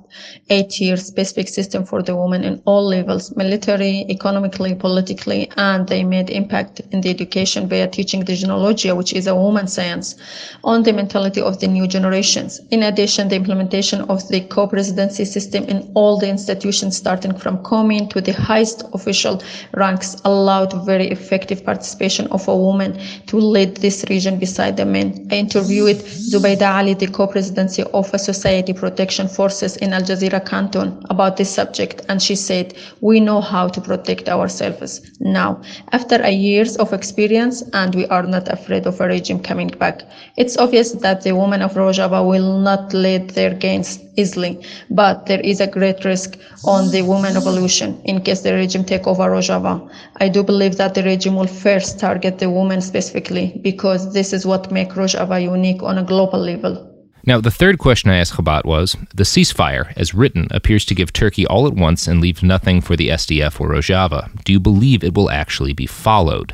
[0.49, 6.03] eight years specific system for the women in all levels, military, economically, politically, and they
[6.03, 10.16] made impact in the education via teaching the Jineology, which is a woman science,
[10.64, 12.60] on the mentality of the new generations.
[12.72, 18.10] In addition, the implementation of the co-presidency system in all the institutions, starting from Komin
[18.10, 19.41] to the highest official
[19.74, 25.28] ranks, allowed very effective participation of a woman to lead this region beside the men.
[25.32, 31.03] I interviewed Zubayda Ali, the co-presidency of a society protection forces in Al Jazeera Canton
[31.10, 36.32] about this subject, and she said, "We know how to protect ourselves now, after a
[36.32, 40.03] years of experience, and we are not afraid of a regime coming back.
[40.38, 45.41] It's obvious that the women of Rojava will not let their gains easily, but there
[45.41, 49.82] is a great risk on the women revolution in case the regime take over Rojava.
[50.18, 54.45] I do believe that the regime will first target the women specifically because this is
[54.45, 56.86] what makes Rojava unique on a global level.
[57.28, 61.11] Now, the third question I asked Khabat was the ceasefire, as written, appears to give
[61.11, 64.41] Turkey all at once and leave nothing for the SDF or Rojava.
[64.45, 66.53] Do you believe it will actually be followed?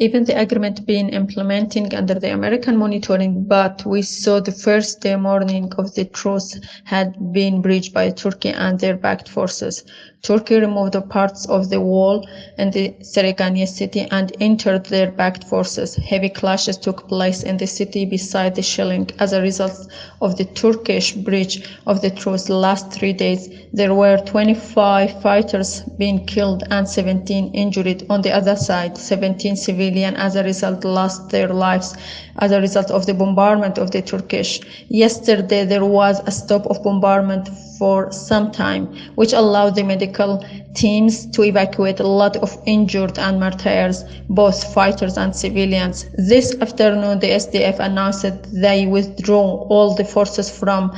[0.00, 5.14] even the agreement being implementing under the American monitoring, but we saw the first day
[5.14, 9.84] morning of the truce had been breached by Turkey and their backed forces.
[10.22, 15.44] Turkey removed the parts of the wall and the Serikaniye city and entered their backed
[15.44, 15.96] forces.
[15.96, 19.08] Heavy clashes took place in the city beside the shelling.
[19.18, 19.88] As a result
[20.20, 26.26] of the Turkish breach of the truce last three days, there were 25 fighters being
[26.26, 28.04] killed and 17 injured.
[28.10, 31.96] On the other side, 17 civilians as a result lost their lives
[32.38, 34.60] as a result of the bombardment of the Turkish.
[34.88, 37.48] Yesterday, there was a stop of bombardment
[37.80, 43.40] for some time, which allowed the medical teams to evacuate a lot of injured and
[43.40, 46.04] martyrs, both fighters and civilians.
[46.18, 50.90] This afternoon, the SDF announced that they withdrew all the forces from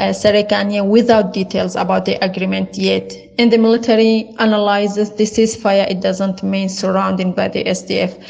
[0.00, 3.12] uh, Serikaniye without details about the agreement yet.
[3.38, 8.20] In the military analysis, the ceasefire, it doesn't mean surrounding by the SDF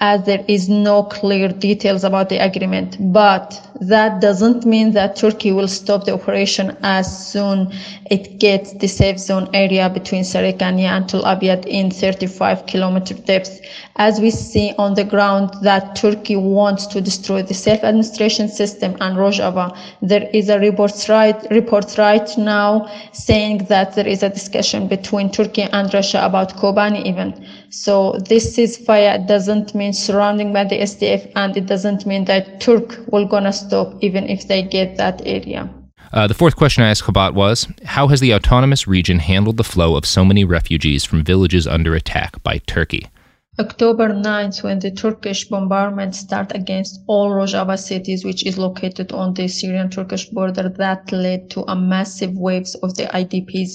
[0.00, 2.96] as there is no clear details about the agreement.
[3.12, 7.72] But that doesn't mean that Turkey will stop the operation as soon
[8.10, 13.60] it gets the safe zone area between Serikaniye and Tel Abyad in 35 kilometer depth.
[13.96, 19.16] As we see on the ground that Turkey wants to destroy the self-administration system and
[19.16, 24.88] Rojava, there is a report right, report right now saying that there is a discussion
[24.88, 27.46] between Turkey and Russia about Kobani even.
[27.74, 33.00] So this ceasefire doesn't mean surrounding by the SDF and it doesn't mean that Turk
[33.10, 35.68] will gonna stop even if they get that area.
[36.12, 39.64] Uh, the fourth question I asked Khabat was How has the autonomous region handled the
[39.64, 43.08] flow of so many refugees from villages under attack by Turkey?
[43.56, 49.32] October 9th, when the Turkish bombardment started against all Rojava cities, which is located on
[49.34, 53.74] the Syrian-Turkish border, that led to a massive waves of the IDPs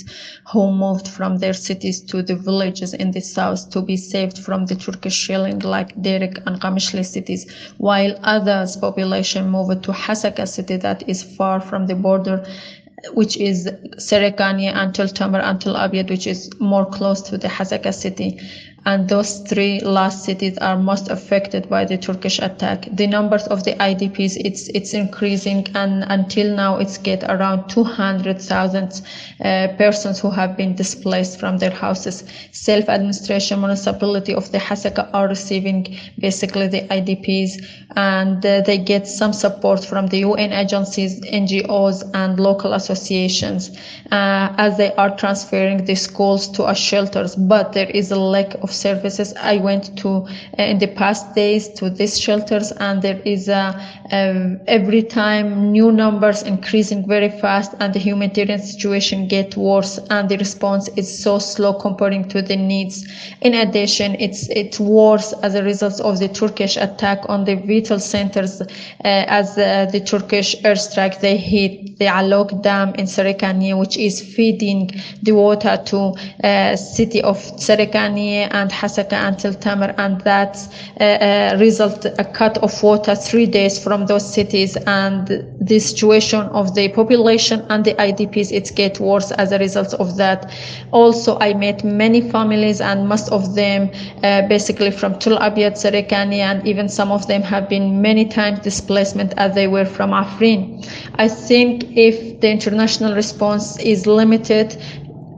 [0.51, 4.65] who moved from their cities to the villages in the south to be saved from
[4.65, 10.75] the Turkish shelling, like Derek and Qamishli cities, while others population moved to Hasaka city
[10.75, 12.45] that is far from the border
[13.13, 13.65] which is
[13.97, 18.37] Serikaniye until Tamar until Abyad, which is more close to the Hasaka city
[18.85, 22.87] and those three last cities are most affected by the Turkish attack.
[22.91, 29.01] The numbers of the IDPs it's it's increasing, and until now it's get around 200,000
[29.43, 32.23] uh, persons who have been displaced from their houses.
[32.51, 37.63] Self-administration municipality of the Hasaka are receiving basically the IDPs,
[37.95, 43.71] and uh, they get some support from the UN agencies, NGOs, and local associations
[44.11, 47.35] uh, as they are transferring the schools to a shelters.
[47.35, 49.33] But there is a lack of of services.
[49.41, 50.09] I went to
[50.57, 53.73] uh, in the past days to these shelters, and there is a,
[54.11, 60.29] um, every time new numbers increasing very fast, and the humanitarian situation get worse, and
[60.29, 63.07] the response is so slow comparing to the needs.
[63.41, 67.99] In addition, it's it's worse as a result of the Turkish attack on the vital
[67.99, 68.65] centers, uh,
[69.03, 74.89] as uh, the Turkish airstrike they hit the Alok Dam in Serikaniye, which is feeding
[75.23, 76.13] the water to
[76.43, 80.57] uh, city of Serikaniye and Hasaka until Tamar, and that
[80.99, 85.27] uh, uh, result a cut of water three days from those cities, and
[85.59, 90.17] the situation of the population and the IDPs it get worse as a result of
[90.17, 90.51] that.
[90.91, 93.89] Also, I met many families, and most of them
[94.23, 98.59] uh, basically from Tul Abyad, Serikani, and even some of them have been many times
[98.59, 100.85] displacement as they were from Afrin.
[101.15, 104.77] I think if the international response is limited,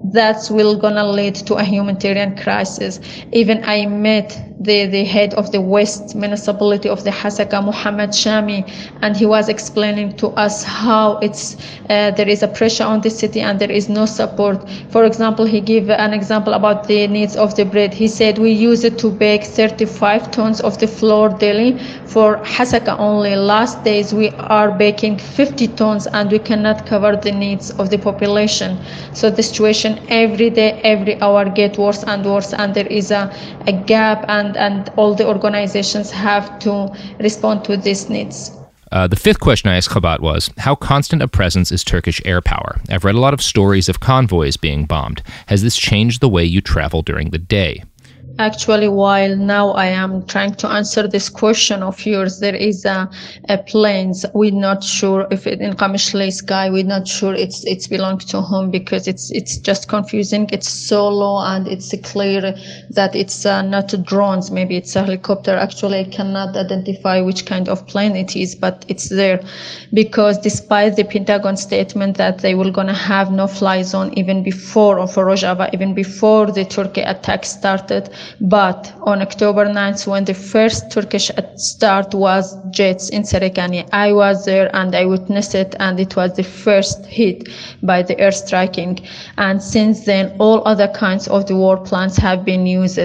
[0.03, 2.99] that's will gonna lead to a humanitarian crisis.
[3.31, 8.69] Even I met the, the head of the West municipality of the Hasaka, Muhammad Shami,
[9.01, 11.55] and he was explaining to us how it's
[11.89, 14.67] uh, there is a pressure on the city and there is no support.
[14.89, 17.93] For example, he gave an example about the needs of the bread.
[17.93, 22.97] He said we use it to bake 35 tons of the flour daily for Hasaka
[22.99, 23.35] only.
[23.35, 27.97] Last days we are baking 50 tons and we cannot cover the needs of the
[27.97, 28.77] population.
[29.13, 33.33] So the situation every day, every hour get worse and worse and there is a,
[33.67, 38.51] a gap and, and all the organizations have to respond to these needs.
[38.91, 42.41] Uh, the fifth question I asked Khabat was How constant a presence is Turkish air
[42.41, 42.79] power?
[42.89, 45.23] I've read a lot of stories of convoys being bombed.
[45.47, 47.83] Has this changed the way you travel during the day?
[48.39, 53.09] Actually, while now I am trying to answer this question of yours, there is a,
[53.49, 54.25] a planes.
[54.33, 56.69] We're not sure if it in Qamishli sky.
[56.69, 60.49] We're not sure it's it's belongs to whom because it's it's just confusing.
[60.51, 62.55] It's so low and it's clear
[62.89, 64.49] that it's uh, not drones.
[64.49, 65.55] Maybe it's a helicopter.
[65.55, 69.43] Actually, I cannot identify which kind of plane it is, but it's there
[69.93, 75.05] because despite the Pentagon statement that they will gonna have no fly zone even before
[75.07, 78.09] for Rojava, even before the Turkey attack started
[78.39, 84.45] but on October 9th, when the first Turkish start was jets in Serekani, I was
[84.45, 87.49] there and I witnessed it, and it was the first hit
[87.83, 88.99] by the air striking.
[89.37, 92.99] And since then, all other kinds of the war plans have been used.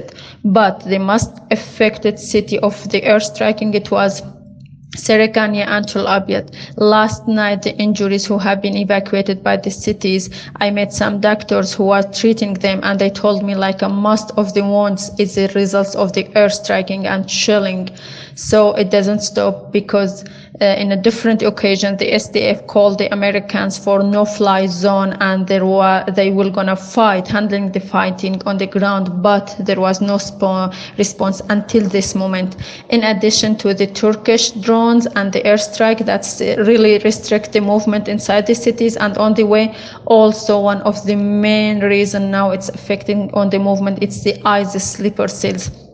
[0.44, 4.22] But the most affected city of the air striking, it was
[4.94, 6.54] Serekania and Tel Abyad.
[6.76, 11.74] Last night, the injuries who have been evacuated by the cities, I met some doctors
[11.74, 15.34] who are treating them, and they told me like a most of the wounds is
[15.34, 17.90] the result of the air striking and shelling.
[18.36, 20.24] So it doesn't stop because
[20.58, 25.66] Uh, in a different occasion, the SDF called the Americans for no-fly zone, and there
[25.66, 30.16] were they were gonna fight, handling the fighting on the ground, but there was no
[30.16, 32.56] sp- response until this moment.
[32.88, 38.08] In addition to the Turkish drones and the airstrike, that's uh, really restrict the movement
[38.08, 39.74] inside the cities and on the way.
[40.06, 44.92] Also, one of the main reason now it's affecting on the movement, it's the ISIS
[44.92, 45.85] sleeper cells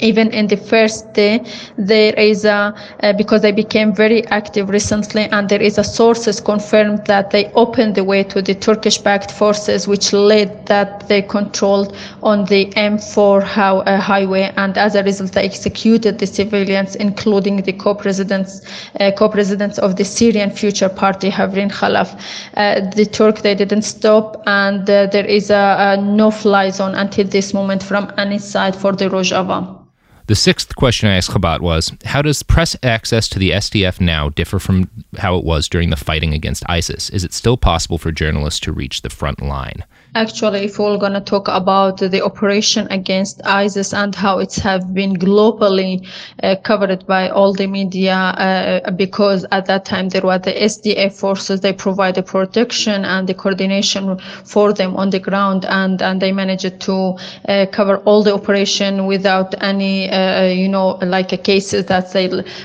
[0.00, 1.44] even in the first day
[1.76, 6.40] there is a uh, because they became very active recently and there is a sources
[6.40, 11.22] confirmed that they opened the way to the turkish backed forces which led that they
[11.22, 16.96] controlled on the m4 how, uh, highway and as a result they executed the civilians
[16.96, 18.62] including the co-presidents
[19.00, 22.18] uh, co-presidents of the syrian future party hevrin khalaf.
[22.56, 26.94] Uh, the turk they didn't stop and uh, there is a, a no fly zone
[26.94, 29.83] until this moment from any side for the rojava
[30.26, 34.30] the sixth question I asked Khabat was How does press access to the SDF now
[34.30, 37.10] differ from how it was during the fighting against ISIS?
[37.10, 39.84] Is it still possible for journalists to reach the front line?
[40.16, 44.94] Actually, if we're going to talk about the operation against ISIS and how it's have
[44.94, 46.06] been globally
[46.44, 51.12] uh, covered by all the media, uh, because at that time there were the SDF
[51.14, 56.30] forces, they provided protection and the coordination for them on the ground, and, and they
[56.30, 57.16] managed to
[57.48, 62.12] uh, cover all the operation without any, uh, you know, like a cases that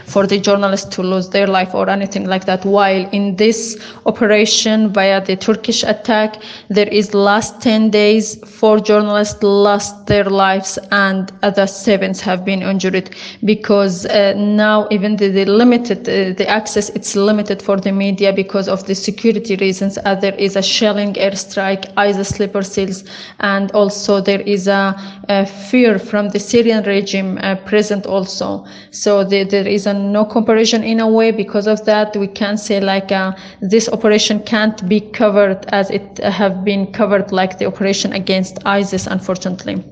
[0.06, 2.66] for the journalists to lose their life or anything like that.
[2.66, 9.41] While in this operation via the Turkish attack, there is last 10 days, four journalists
[9.43, 13.10] lost their lives and other seven have been injured
[13.45, 18.34] because uh, now even the, the limited, uh, the access, it's limited for the media
[18.34, 19.97] because of the security reasons.
[20.06, 23.04] Uh, there is a shelling airstrike, ISIS sleeper cells,
[23.39, 24.95] and also there is a,
[25.30, 28.65] a fear from the Syrian regime uh, present also.
[28.91, 32.15] So the, there is a no comparison in a way because of that.
[32.15, 37.32] We can say like uh, this operation can't be covered as it have been covered
[37.32, 39.83] like the operation against ISIS, unfortunately.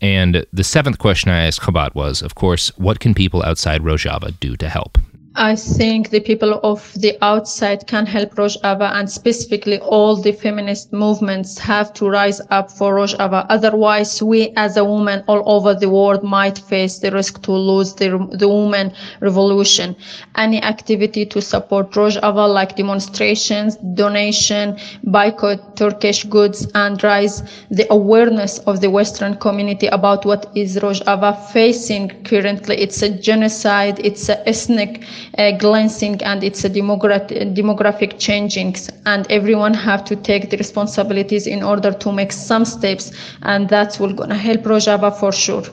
[0.00, 4.38] And the seventh question I asked Khabat was, of course, what can people outside Rojava
[4.38, 4.98] do to help?
[5.36, 10.92] I think the people of the outside can help Rojava and specifically all the feminist
[10.92, 13.44] movements have to rise up for Rojava.
[13.48, 17.94] Otherwise, we as a woman all over the world might face the risk to lose
[17.94, 19.96] the, the woman revolution.
[20.36, 27.42] Any activity to support Rojava like demonstrations, donation, boycott Turkish goods and raise
[27.72, 32.76] the awareness of the Western community about what is Rojava facing currently.
[32.76, 33.98] It's a genocide.
[33.98, 35.02] It's a ethnic
[35.38, 41.46] uh, glancing and it's a demographic, demographic changings and everyone have to take the responsibilities
[41.46, 45.64] in order to make some steps and that's will gonna help Rojava for sure.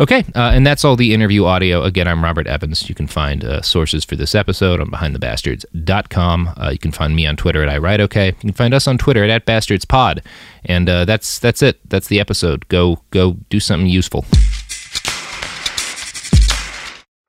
[0.00, 1.82] Okay, uh, and that's all the interview audio.
[1.82, 2.88] Again, I'm Robert Evans.
[2.88, 6.54] You can find uh, sources for this episode on BehindTheBastards.com.
[6.56, 8.26] Uh, you can find me on Twitter at iWriteOK.
[8.26, 10.24] You can find us on Twitter at, at BastardsPod.
[10.64, 11.78] And uh, that's that's it.
[11.88, 12.66] That's the episode.
[12.68, 14.24] Go go do something useful.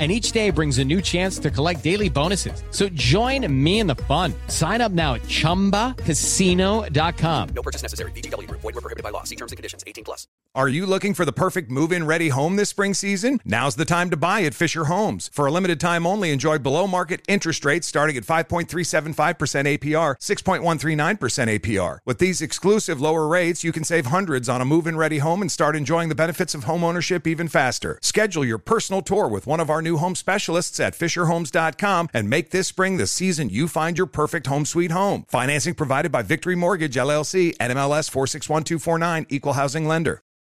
[0.00, 2.62] and each day brings a new chance to collect daily bonuses.
[2.70, 4.32] So join me in the fun.
[4.46, 7.48] Sign up now at ChumbaCasino.com.
[7.50, 8.12] No purchase necessary.
[8.12, 8.62] VGW Group.
[8.62, 9.24] Void were prohibited by law.
[9.24, 9.84] See terms and conditions.
[9.86, 10.26] 18 plus.
[10.52, 13.38] Are you looking for the perfect move-in ready home this spring season?
[13.44, 15.30] Now's the time to buy at Fisher Homes.
[15.32, 21.60] For a limited time only, enjoy below market interest rates starting at 5.375% APR, 6.139%
[21.60, 21.98] APR.
[22.04, 25.52] With these exclusive lower rates, you can save hundreds on a move-in ready home and
[25.52, 28.00] start enjoying the benefits of home ownership even faster.
[28.02, 32.50] Schedule your personal tour with one of our new home specialists at fisherhomes.com and make
[32.50, 35.24] this spring the season you find your perfect home sweet home.
[35.28, 40.22] Financing provided by Victory Mortgage LLC, NMLS 461249, Equal Housing Lender.